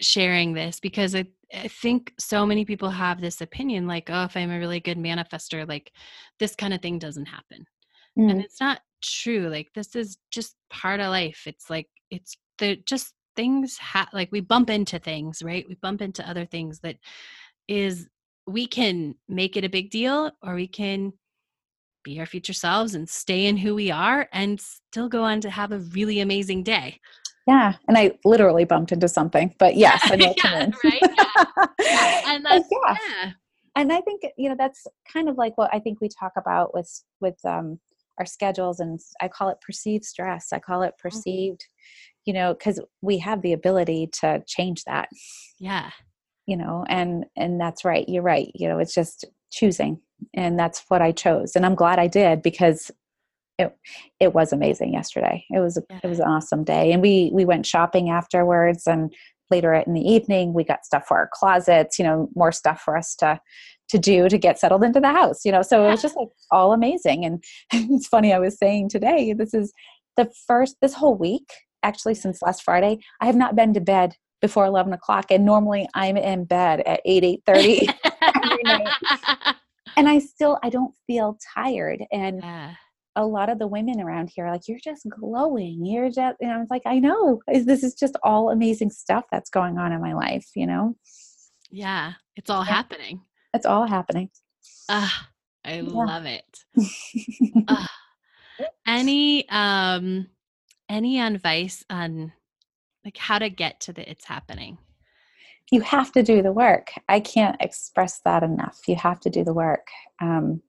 sharing 0.00 0.54
this 0.54 0.80
because 0.80 1.14
I, 1.14 1.26
I 1.54 1.68
think 1.68 2.14
so 2.18 2.46
many 2.46 2.64
people 2.64 2.90
have 2.90 3.20
this 3.20 3.40
opinion 3.40 3.86
like, 3.86 4.08
oh, 4.10 4.24
if 4.24 4.36
I'm 4.36 4.50
a 4.50 4.58
really 4.58 4.80
good 4.80 4.98
manifester, 4.98 5.68
like 5.68 5.92
this 6.38 6.54
kind 6.54 6.72
of 6.72 6.80
thing 6.80 6.98
doesn't 6.98 7.26
happen. 7.26 7.66
Mm. 8.18 8.30
And 8.30 8.40
it's 8.40 8.60
not 8.60 8.80
true. 9.02 9.48
Like 9.48 9.68
this 9.74 9.94
is 9.94 10.18
just 10.30 10.56
part 10.70 11.00
of 11.00 11.08
life. 11.08 11.42
It's 11.46 11.70
like 11.70 11.88
it's 12.10 12.36
the 12.58 12.76
just 12.86 13.14
things 13.36 13.78
ha- 13.78 14.08
like 14.12 14.30
we 14.32 14.40
bump 14.40 14.70
into 14.70 14.98
things 14.98 15.42
right 15.42 15.66
we 15.68 15.74
bump 15.76 16.02
into 16.02 16.28
other 16.28 16.44
things 16.44 16.80
that 16.80 16.96
is 17.68 18.08
we 18.46 18.66
can 18.66 19.14
make 19.28 19.56
it 19.56 19.64
a 19.64 19.68
big 19.68 19.90
deal 19.90 20.30
or 20.42 20.54
we 20.54 20.66
can 20.66 21.12
be 22.02 22.18
our 22.18 22.26
future 22.26 22.52
selves 22.52 22.94
and 22.94 23.08
stay 23.08 23.46
in 23.46 23.56
who 23.56 23.74
we 23.74 23.90
are 23.90 24.28
and 24.32 24.60
still 24.60 25.08
go 25.08 25.22
on 25.22 25.40
to 25.40 25.50
have 25.50 25.72
a 25.72 25.78
really 25.78 26.20
amazing 26.20 26.62
day 26.62 26.98
yeah 27.46 27.74
and 27.88 27.96
i 27.98 28.10
literally 28.24 28.64
bumped 28.64 28.92
into 28.92 29.08
something 29.08 29.54
but 29.58 29.76
yes 29.76 30.00
i 30.04 30.16
know 30.16 30.34
yeah, 30.44 30.70
right 30.84 31.00
yeah. 31.02 31.44
yeah. 31.80 32.22
and 32.26 32.44
that's 32.44 32.68
yeah. 32.70 32.96
yeah 33.08 33.30
and 33.76 33.92
i 33.92 34.00
think 34.00 34.22
you 34.36 34.48
know 34.48 34.56
that's 34.58 34.86
kind 35.10 35.28
of 35.28 35.36
like 35.36 35.56
what 35.56 35.72
i 35.72 35.78
think 35.78 36.00
we 36.00 36.08
talk 36.08 36.32
about 36.36 36.74
with 36.74 37.02
with 37.20 37.36
um 37.44 37.78
our 38.18 38.26
schedules 38.26 38.80
and 38.80 39.00
i 39.20 39.28
call 39.28 39.48
it 39.48 39.58
perceived 39.64 40.04
stress 40.04 40.52
i 40.52 40.58
call 40.58 40.82
it 40.82 40.88
mm-hmm. 40.88 41.08
perceived 41.08 41.66
you 42.24 42.32
know 42.32 42.54
because 42.54 42.80
we 43.02 43.18
have 43.18 43.42
the 43.42 43.52
ability 43.52 44.08
to 44.20 44.42
change 44.46 44.84
that. 44.84 45.08
Yeah. 45.58 45.90
You 46.46 46.56
know 46.56 46.84
and 46.88 47.26
and 47.36 47.60
that's 47.60 47.84
right 47.84 48.08
you're 48.08 48.24
right 48.24 48.50
you 48.54 48.66
know 48.68 48.78
it's 48.78 48.94
just 48.94 49.24
choosing 49.52 50.00
and 50.34 50.58
that's 50.58 50.84
what 50.88 51.00
i 51.00 51.12
chose 51.12 51.54
and 51.54 51.64
i'm 51.64 51.76
glad 51.76 52.00
i 52.00 52.08
did 52.08 52.42
because 52.42 52.90
it 53.60 53.76
it 54.18 54.34
was 54.34 54.52
amazing 54.52 54.92
yesterday. 54.92 55.44
It 55.50 55.60
was 55.60 55.78
yeah. 55.90 56.00
it 56.02 56.08
was 56.08 56.18
an 56.18 56.26
awesome 56.26 56.64
day 56.64 56.92
and 56.92 57.02
we 57.02 57.30
we 57.32 57.44
went 57.44 57.66
shopping 57.66 58.10
afterwards 58.10 58.86
and 58.86 59.12
later 59.50 59.74
in 59.74 59.94
the 59.94 60.00
evening 60.00 60.54
we 60.54 60.64
got 60.64 60.84
stuff 60.84 61.06
for 61.06 61.16
our 61.16 61.28
closets 61.32 61.98
you 61.98 62.04
know 62.04 62.28
more 62.34 62.52
stuff 62.52 62.80
for 62.80 62.96
us 62.96 63.14
to 63.16 63.38
to 63.88 63.98
do 63.98 64.28
to 64.28 64.38
get 64.38 64.58
settled 64.58 64.84
into 64.84 65.00
the 65.00 65.08
house 65.08 65.44
you 65.44 65.50
know 65.50 65.62
so 65.62 65.84
it 65.86 65.90
was 65.90 66.02
just 66.02 66.16
like 66.16 66.28
all 66.52 66.72
amazing 66.72 67.24
and 67.24 67.42
it's 67.72 68.06
funny 68.06 68.32
i 68.32 68.38
was 68.38 68.56
saying 68.56 68.88
today 68.88 69.32
this 69.32 69.52
is 69.52 69.72
the 70.16 70.30
first 70.46 70.76
this 70.80 70.94
whole 70.94 71.16
week 71.16 71.52
actually 71.82 72.14
since 72.14 72.42
last 72.42 72.62
Friday, 72.62 72.98
I 73.20 73.26
have 73.26 73.36
not 73.36 73.56
been 73.56 73.74
to 73.74 73.80
bed 73.80 74.14
before 74.40 74.64
11 74.64 74.92
o'clock. 74.92 75.26
And 75.30 75.44
normally 75.44 75.88
I'm 75.94 76.16
in 76.16 76.44
bed 76.44 76.82
at 76.86 77.00
8, 77.04 77.42
8.30 77.46 79.54
And 79.96 80.08
I 80.08 80.18
still, 80.18 80.58
I 80.62 80.70
don't 80.70 80.94
feel 81.06 81.38
tired. 81.54 82.04
And 82.10 82.40
yeah. 82.42 82.74
a 83.16 83.26
lot 83.26 83.50
of 83.50 83.58
the 83.58 83.66
women 83.66 84.00
around 84.00 84.30
here 84.34 84.46
are 84.46 84.52
like, 84.52 84.68
you're 84.68 84.78
just 84.82 85.06
glowing. 85.08 85.84
You're 85.84 86.10
just, 86.10 86.36
and 86.40 86.50
I 86.50 86.58
was 86.58 86.68
like, 86.70 86.82
I 86.86 86.98
know. 86.98 87.42
This 87.48 87.82
is 87.82 87.94
just 87.94 88.16
all 88.22 88.50
amazing 88.50 88.90
stuff 88.90 89.24
that's 89.30 89.50
going 89.50 89.78
on 89.78 89.92
in 89.92 90.00
my 90.00 90.14
life, 90.14 90.48
you 90.54 90.66
know? 90.66 90.96
Yeah. 91.70 92.12
It's 92.36 92.50
all 92.50 92.64
yeah. 92.64 92.72
happening. 92.72 93.20
It's 93.52 93.66
all 93.66 93.86
happening. 93.86 94.30
Ah, 94.88 95.28
I 95.64 95.80
yeah. 95.80 95.82
love 95.82 96.24
it. 96.24 96.58
uh, 97.68 97.86
any, 98.86 99.48
um, 99.50 100.28
any 100.90 101.20
advice 101.20 101.84
on 101.88 102.32
like 103.04 103.16
how 103.16 103.38
to 103.38 103.48
get 103.48 103.80
to 103.80 103.92
the 103.94 104.10
it's 104.10 104.26
happening? 104.26 104.76
You 105.70 105.80
have 105.82 106.12
to 106.12 106.22
do 106.22 106.42
the 106.42 106.52
work. 106.52 106.90
I 107.08 107.20
can't 107.20 107.56
express 107.60 108.20
that 108.24 108.42
enough. 108.42 108.80
You 108.88 108.96
have 108.96 109.20
to 109.20 109.30
do 109.30 109.44
the 109.44 109.54
work. 109.54 109.86
Um, 110.20 110.60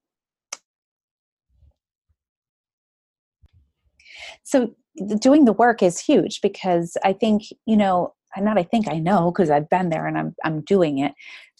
so 4.44 4.76
doing 5.20 5.46
the 5.46 5.54
work 5.54 5.82
is 5.82 6.00
huge 6.00 6.40
because 6.42 6.96
I 7.04 7.14
think 7.14 7.44
you 7.66 7.76
know, 7.76 8.14
not 8.38 8.58
I 8.58 8.64
think 8.64 8.88
I 8.88 9.00
know 9.00 9.32
because 9.32 9.50
I've 9.50 9.70
been 9.70 9.90
there 9.90 10.06
and 10.06 10.18
I'm 10.18 10.36
I'm 10.46 10.62
doing 10.62 11.00
it. 11.00 11.14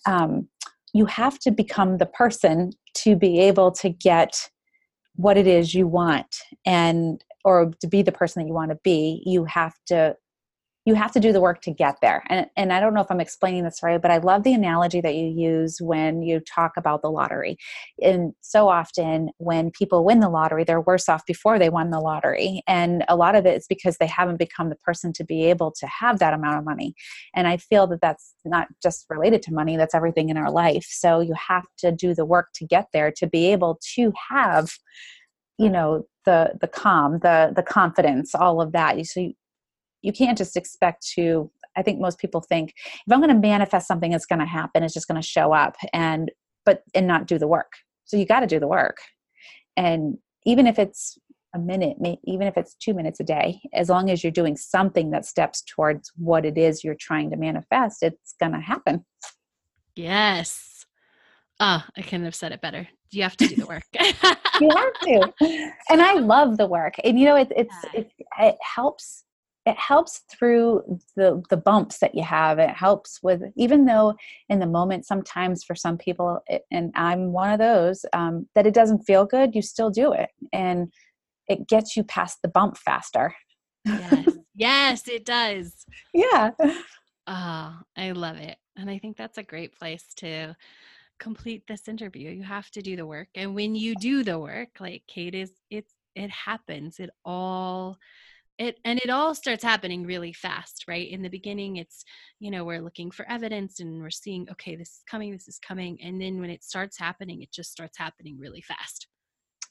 Um, 0.06 0.48
you 0.94 1.06
have 1.06 1.40
to 1.40 1.52
become 1.52 1.98
the 1.98 2.06
person 2.06 2.72
to 2.96 3.16
be 3.16 3.40
able 3.40 3.72
to 3.72 3.90
get 3.90 4.50
what 5.16 5.38
it 5.38 5.48
is 5.48 5.74
you 5.74 5.88
want 5.88 6.38
and 6.66 7.24
or 7.44 7.72
to 7.80 7.88
be 7.88 8.02
the 8.02 8.12
person 8.12 8.42
that 8.42 8.48
you 8.48 8.54
want 8.54 8.72
to 8.72 8.80
be 8.84 9.22
you 9.26 9.46
have 9.46 9.74
to 9.88 10.16
you 10.86 10.96
have 10.96 11.12
to 11.12 11.20
do 11.20 11.32
the 11.32 11.42
work 11.42 11.62
to 11.62 11.72
get 11.72 11.98
there. 12.02 12.24
And, 12.28 12.48
and 12.56 12.74
i 12.74 12.80
don't 12.80 12.94
know 12.94 13.02
if 13.02 13.12
i'm 13.12 13.20
explaining 13.20 13.64
this 13.64 13.84
right 13.84 14.02
but 14.02 14.12
i 14.12 14.18
love 14.18 14.44
the 14.44 14.54
analogy 14.54 15.02
that 15.02 15.16
you 15.16 15.28
use 15.28 15.80
when 15.80 16.22
you 16.22 16.40
talk 16.40 16.74
about 16.78 17.02
the 17.02 17.12
lottery. 17.12 17.58
And 18.02 18.34
so 18.42 18.70
often 18.70 19.30
when 19.38 19.72
people 19.72 20.04
win 20.04 20.20
the 20.20 20.30
lottery 20.30 20.64
they're 20.64 20.82
worse 20.82 21.08
off 21.08 21.26
before 21.26 21.60
they 21.60 21.70
won 21.70 21.92
the 21.92 22.00
lottery. 22.00 22.64
And 22.68 23.04
a 23.08 23.16
lot 23.16 23.36
of 23.36 23.46
it 23.46 23.58
is 23.58 23.68
because 23.68 23.98
they 23.98 24.08
haven't 24.08 24.38
become 24.38 24.70
the 24.70 24.76
person 24.76 25.14
to 25.14 25.24
be 25.24 25.46
able 25.46 25.72
to 25.72 25.88
have 25.88 26.20
that 26.20 26.34
amount 26.34 26.58
of 26.58 26.66
money. 26.66 26.96
And 27.36 27.48
i 27.48 27.58
feel 27.58 27.88
that 27.88 28.02
that's 28.02 28.34
not 28.46 28.68
just 28.82 29.06
related 29.10 29.42
to 29.44 29.54
money 29.54 29.78
that's 29.78 29.96
everything 29.96 30.30
in 30.30 30.38
our 30.38 30.52
life. 30.52 30.88
So 30.90 31.20
you 31.20 31.34
have 31.48 31.66
to 31.80 31.92
do 31.92 32.16
the 32.16 32.26
work 32.26 32.50
to 32.56 32.66
get 32.66 32.88
there 32.94 33.12
to 33.18 33.28
be 33.28 33.52
able 33.52 33.80
to 33.96 34.12
have 34.30 34.72
you 35.58 35.70
know 35.70 36.06
the 36.26 36.54
the 36.60 36.68
calm 36.68 37.20
the 37.20 37.52
the 37.56 37.64
confidence 37.64 38.36
all 38.36 38.62
of 38.62 38.72
that. 38.74 39.06
So 39.06 39.20
you, 39.20 39.34
you 40.02 40.12
can't 40.12 40.38
just 40.38 40.58
expect 40.58 41.06
to 41.16 41.52
i 41.78 41.82
think 41.82 42.00
most 42.00 42.18
people 42.18 42.42
think 42.42 42.74
if 42.76 43.14
i'm 43.14 43.22
going 43.22 43.34
to 43.34 43.40
manifest 43.40 43.88
something 43.88 44.12
it's 44.12 44.26
going 44.26 44.40
to 44.40 44.46
happen 44.46 44.84
it's 44.84 44.94
just 44.96 45.08
going 45.08 45.22
to 45.22 45.26
show 45.26 45.54
up 45.54 45.78
and 45.94 46.32
but 46.66 46.84
and 46.94 47.08
not 47.08 47.28
do 47.28 47.38
the 47.38 47.48
work. 47.48 47.74
So 48.06 48.18
you 48.18 48.26
got 48.26 48.42
to 48.42 48.48
do 48.48 48.60
the 48.60 48.68
work. 48.68 48.98
And 49.78 50.18
even 50.46 50.68
if 50.68 50.80
it's 50.80 51.18
a 51.54 51.60
minute 51.60 51.98
even 52.24 52.48
if 52.48 52.58
it's 52.58 52.76
two 52.76 52.94
minutes 52.94 53.20
a 53.20 53.26
day 53.26 53.60
as 53.74 53.90
long 53.90 54.10
as 54.10 54.24
you're 54.24 54.32
doing 54.32 54.56
something 54.56 55.12
that 55.12 55.26
steps 55.26 55.62
towards 55.62 56.10
what 56.16 56.46
it 56.46 56.58
is 56.58 56.82
you're 56.82 56.96
trying 56.98 57.30
to 57.30 57.36
manifest 57.36 58.04
it's 58.04 58.36
going 58.40 58.54
to 58.54 58.60
happen. 58.60 59.06
Yes. 59.96 60.86
Oh 61.60 61.84
i 61.98 62.02
couldn't 62.02 62.24
have 62.26 62.36
said 62.36 62.54
it 62.54 62.62
better 62.62 62.88
you 63.12 63.24
have 63.24 63.38
to 63.38 63.48
do 63.48 63.56
the 63.56 63.66
work. 63.66 63.84
you 64.62 64.70
have 64.70 64.94
to. 65.02 65.72
And 65.90 66.02
I 66.02 66.14
love 66.14 66.58
the 66.58 66.68
work. 66.68 66.96
And 67.04 67.20
you 67.20 67.26
know, 67.26 67.36
it, 67.36 67.52
it's, 67.56 67.76
yeah. 67.94 68.02
it, 68.02 68.12
it 68.40 68.56
helps 68.62 69.24
it 69.66 69.78
helps 69.78 70.22
through 70.32 70.82
the 71.16 71.42
the 71.50 71.58
bumps 71.58 72.00
that 72.00 72.16
you 72.16 72.24
have 72.24 72.58
it 72.60 72.70
helps 72.70 73.20
with 73.22 73.42
even 73.56 73.86
though 73.86 74.16
in 74.50 74.60
the 74.60 74.66
moment 74.66 75.06
sometimes 75.06 75.64
for 75.64 75.76
some 75.76 75.98
people 75.98 76.40
it, 76.48 76.64
and 76.72 76.92
i'm 76.96 77.32
one 77.32 77.52
of 77.52 77.60
those 77.60 78.06
um, 78.14 78.48
that 78.56 78.66
it 78.66 78.74
doesn't 78.74 79.04
feel 79.04 79.26
good 79.26 79.54
you 79.54 79.62
still 79.62 79.90
do 79.90 80.14
it 80.14 80.30
and 80.52 80.92
it 81.48 81.68
gets 81.68 81.96
you 81.96 82.04
past 82.04 82.40
the 82.42 82.48
bump 82.48 82.78
faster 82.78 83.36
yes 83.86 84.28
yes 84.56 85.08
it 85.08 85.26
does 85.26 85.86
yeah 86.14 86.52
oh 87.28 87.74
i 87.98 88.12
love 88.12 88.38
it 88.38 88.58
and 88.78 88.90
i 88.90 88.98
think 88.98 89.16
that's 89.16 89.38
a 89.38 89.44
great 89.44 89.78
place 89.78 90.06
to 90.16 90.56
complete 91.22 91.64
this 91.68 91.88
interview 91.88 92.30
you 92.30 92.44
have 92.44 92.70
to 92.72 92.82
do 92.82 92.96
the 92.96 93.06
work 93.06 93.30
and 93.36 93.56
when 93.56 93.76
you 93.76 93.96
do 93.96 94.24
the 94.24 94.38
work 94.38 94.70
like 94.80 95.04
kate 95.08 95.36
is 95.36 95.52
it's 95.70 95.94
it 96.16 96.30
happens 96.30 97.00
it 97.00 97.12
all 97.24 97.98
it 98.62 98.80
and 98.86 99.00
it 99.00 99.10
all 99.10 99.34
starts 99.34 99.64
happening 99.64 100.06
really 100.06 100.34
fast 100.34 100.86
right? 100.88 101.10
In 101.10 101.22
the 101.22 101.30
beginning 101.30 101.78
it's 101.78 102.04
you 102.40 102.52
know 102.52 102.64
we're 102.64 102.82
looking 102.82 103.10
for 103.10 103.28
evidence 103.30 103.80
and 103.80 104.02
we're 104.02 104.12
seeing 104.12 104.48
okay 104.52 104.76
this 104.76 104.90
is 104.90 105.04
coming 105.10 105.32
this 105.32 105.48
is 105.48 105.60
coming 105.60 105.98
and 106.04 106.22
then 106.22 106.40
when 106.40 106.50
it 106.50 106.64
starts 106.64 106.98
happening 106.98 107.42
it 107.42 107.52
just 107.52 107.72
starts 107.72 107.98
happening 107.98 108.38
really 108.40 108.62
fast. 108.62 109.08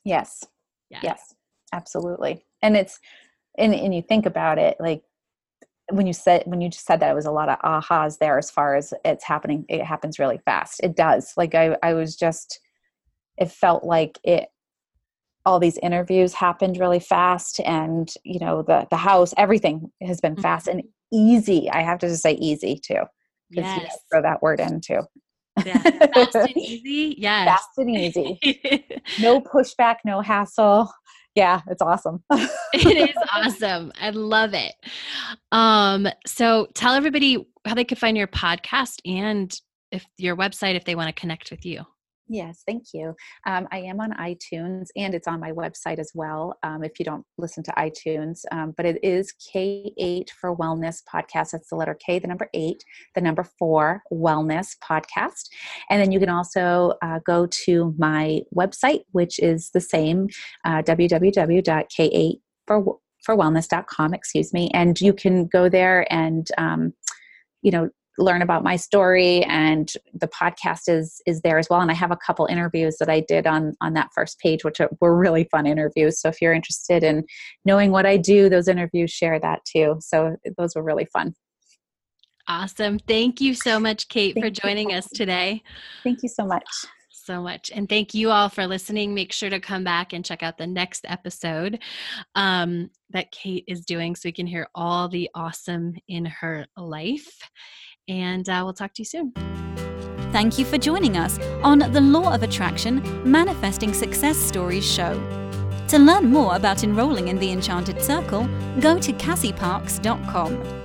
Yes. 0.05 0.43
Yes, 0.91 1.03
yes. 1.05 1.35
Absolutely. 1.73 2.45
And 2.63 2.77
it's 2.77 2.99
and, 3.57 3.75
and 3.75 3.95
you 3.95 4.03
think 4.03 4.27
about 4.27 4.59
it 4.59 4.77
like 4.81 5.03
when 5.93 6.07
you 6.07 6.13
said 6.13 6.43
when 6.47 6.61
you 6.61 6.69
just 6.69 6.87
said 6.87 7.01
that 7.01 7.11
it 7.11 7.15
was 7.15 7.27
a 7.27 7.31
lot 7.31 7.49
of 7.49 7.59
ahas 7.61 8.19
there 8.19 8.39
as 8.39 8.51
far 8.51 8.75
as 8.77 8.93
it's 9.05 9.25
happening 9.25 9.65
it 9.69 9.85
happens 9.85 10.19
really 10.19 10.39
fast. 10.45 10.81
It 10.83 10.97
does. 10.97 11.33
Like 11.37 11.55
i 11.55 11.77
i 11.83 11.95
was 11.95 12.17
just 12.17 12.61
it 13.37 13.51
felt 13.51 13.85
like 13.85 14.19
it 14.25 14.49
all 15.47 15.59
these 15.59 15.79
interviews 15.79 16.35
happened 16.35 16.79
really 16.79 17.01
fast 17.01 17.61
and 17.61 18.13
you 18.25 18.39
know 18.39 18.63
the 18.63 18.87
the 18.91 18.97
house 18.97 19.33
everything 19.37 19.91
has 20.03 20.21
been 20.21 20.37
fast 20.37 20.67
mm-hmm. 20.67 20.79
and 20.79 20.89
easy. 21.13 21.71
I 21.71 21.83
have 21.83 21.99
to 22.01 22.09
just 22.09 22.23
say 22.23 22.33
easy 22.35 22.79
too 22.79 23.03
because 23.51 23.65
yes. 23.65 23.77
you 23.77 23.83
know, 23.83 23.91
throw 24.11 24.23
that 24.23 24.43
word 24.43 24.61
in 24.61 24.81
too. 24.81 25.01
Yeah. 25.65 25.79
fast 25.79 26.35
and 26.35 26.57
easy? 26.57 27.17
Yes. 27.19 27.49
Fast 27.49 27.69
and 27.79 27.97
easy. 27.97 28.39
No 29.21 29.41
pushback 29.41 29.97
no 30.05 30.21
hassle 30.21 30.93
yeah 31.35 31.61
it's 31.69 31.83
awesome. 31.83 32.23
It 32.73 33.11
is 33.11 33.17
awesome. 33.33 33.91
I 34.01 34.11
love 34.11 34.55
it. 34.55 34.75
Um 35.51 36.09
so 36.27 36.69
tell 36.75 36.95
everybody 36.95 37.45
how 37.65 37.75
they 37.75 37.85
could 37.85 37.99
find 37.99 38.17
your 38.17 38.29
podcast 38.29 39.01
and 39.05 39.53
if 39.91 40.07
your 40.19 40.37
website 40.37 40.77
if 40.77 40.85
they 40.85 40.95
want 40.95 41.09
to 41.15 41.21
connect 41.21 41.51
with 41.51 41.67
you 41.67 41.85
Yes, 42.33 42.63
thank 42.65 42.95
you. 42.95 43.17
Um, 43.45 43.67
I 43.73 43.79
am 43.79 44.01
on 44.01 44.13
iTunes 44.13 44.87
and 44.97 45.17
it's 45.17 45.27
on 45.27 45.41
my 45.41 45.51
website 45.51 45.99
as 45.99 46.13
well. 46.15 46.57
Um, 46.63 46.85
if 46.85 47.01
you 47.01 47.05
don't 47.05 47.27
listen 47.39 47.65
to 47.65 47.73
iTunes, 47.73 48.43
um, 48.53 48.73
but 48.77 48.87
it 48.87 49.03
is 49.03 49.35
K8 49.53 50.31
for 50.31 50.57
Wellness 50.57 51.03
podcast. 51.13 51.51
That's 51.51 51.71
the 51.71 51.75
letter 51.75 51.99
K, 51.99 52.21
the 52.21 52.29
number 52.29 52.49
eight, 52.55 52.85
the 53.17 53.21
number 53.21 53.43
four 53.43 54.05
Wellness 54.13 54.77
podcast. 54.81 55.49
And 55.91 56.01
then 56.01 56.13
you 56.13 56.21
can 56.21 56.29
also 56.29 56.93
uh, 57.03 57.19
go 57.27 57.49
to 57.65 57.97
my 57.99 58.43
website, 58.55 59.01
which 59.11 59.41
is 59.41 59.71
the 59.75 59.81
same 59.81 60.29
uh, 60.65 60.83
www.k8 60.83 62.35
for 62.67 62.99
for 63.23 63.37
wellness.com 63.37 64.15
excuse 64.15 64.55
me 64.55 64.71
and 64.73 64.99
you 64.99 65.13
can 65.13 65.47
go 65.47 65.69
there 65.69 66.11
and 66.11 66.49
um, 66.57 66.95
you 67.61 67.71
know 67.71 67.91
learn 68.21 68.43
about 68.43 68.63
my 68.63 68.77
story 68.77 69.43
and 69.45 69.93
the 70.15 70.29
podcast 70.29 70.89
is 70.89 71.21
is 71.27 71.41
there 71.41 71.59
as 71.59 71.69
well. 71.71 71.81
And 71.81 71.91
i 71.91 71.95
have 71.95 72.11
a 72.11 72.17
couple 72.17 72.47
interviews 72.47 72.97
that 72.99 73.09
i 73.09 73.21
did 73.21 73.47
on 73.47 73.75
on 73.81 73.95
that 73.95 74.11
first 74.15 74.39
page 74.39 74.65
which 74.65 74.79
were 75.01 75.17
really 75.17 75.45
fun 75.45 75.67
interviews. 75.67 76.21
So 76.21 76.29
if 76.29 76.41
you're 76.41 76.53
interested 76.53 77.03
in 77.03 77.25
knowing 77.65 77.91
what 77.91 78.07
i 78.07 78.17
do 78.17 78.49
those 78.49 78.69
interviews 78.69 79.11
share 79.11 79.41
that 79.41 79.61
too. 79.65 79.97
So 80.01 80.37
those 80.57 80.75
were 80.75 80.83
really 80.83 81.07
fun. 81.07 81.35
Awesome. 82.49 82.99
Thank 82.99 83.41
you 83.41 83.55
so 83.55 83.81
much 83.81 84.09
kate 84.09 84.35
thank 84.35 84.45
for 84.45 84.51
joining 84.51 84.93
us 84.93 85.09
today. 85.09 85.63
Thank 86.05 86.23
you 86.23 86.29
so 86.29 86.45
much. 86.45 86.65
So 87.23 87.43
much. 87.43 87.71
And 87.73 87.89
thank 87.89 88.15
you 88.15 88.31
all 88.31 88.49
for 88.49 88.67
listening. 88.67 89.15
Make 89.15 89.33
sure 89.33 89.51
to 89.51 89.61
come 89.61 89.85
back 89.85 90.13
and 90.13 90.25
check 90.25 90.43
out 90.43 90.59
the 90.59 90.67
next 90.67 91.05
episode 91.07 91.79
um, 92.35 92.91
that 93.11 93.31
Kate 93.31 93.65
is 93.69 93.85
doing 93.85 94.17
so 94.17 94.23
we 94.25 94.33
can 94.33 94.47
hear 94.47 94.69
all 94.75 95.09
the 95.09 95.29
awesome 95.35 95.95
in 96.09 96.25
her 96.25 96.67
life 96.77 97.39
and 98.11 98.49
uh, 98.49 98.61
we'll 98.65 98.75
talk 98.75 98.93
to 98.95 99.03
you 99.03 99.07
soon. 99.07 99.33
Thank 100.33 100.59
you 100.59 100.65
for 100.65 100.79
joining 100.79 101.17
us 101.17 101.39
on 101.63 101.79
the 101.79 102.01
Law 102.01 102.35
of 102.35 102.43
Attraction 102.43 103.03
Manifesting 103.29 103.95
Success 103.95 104.37
Stories 104.37 104.85
show. 104.85 105.15
To 105.89 105.99
learn 105.99 106.27
more 106.27 106.55
about 106.55 106.85
enrolling 106.85 107.29
in 107.29 107.39
the 107.39 107.51
Enchanted 107.51 108.01
Circle, 108.01 108.49
go 108.81 108.99
to 108.99 109.13
cassieparks.com. 109.13 110.80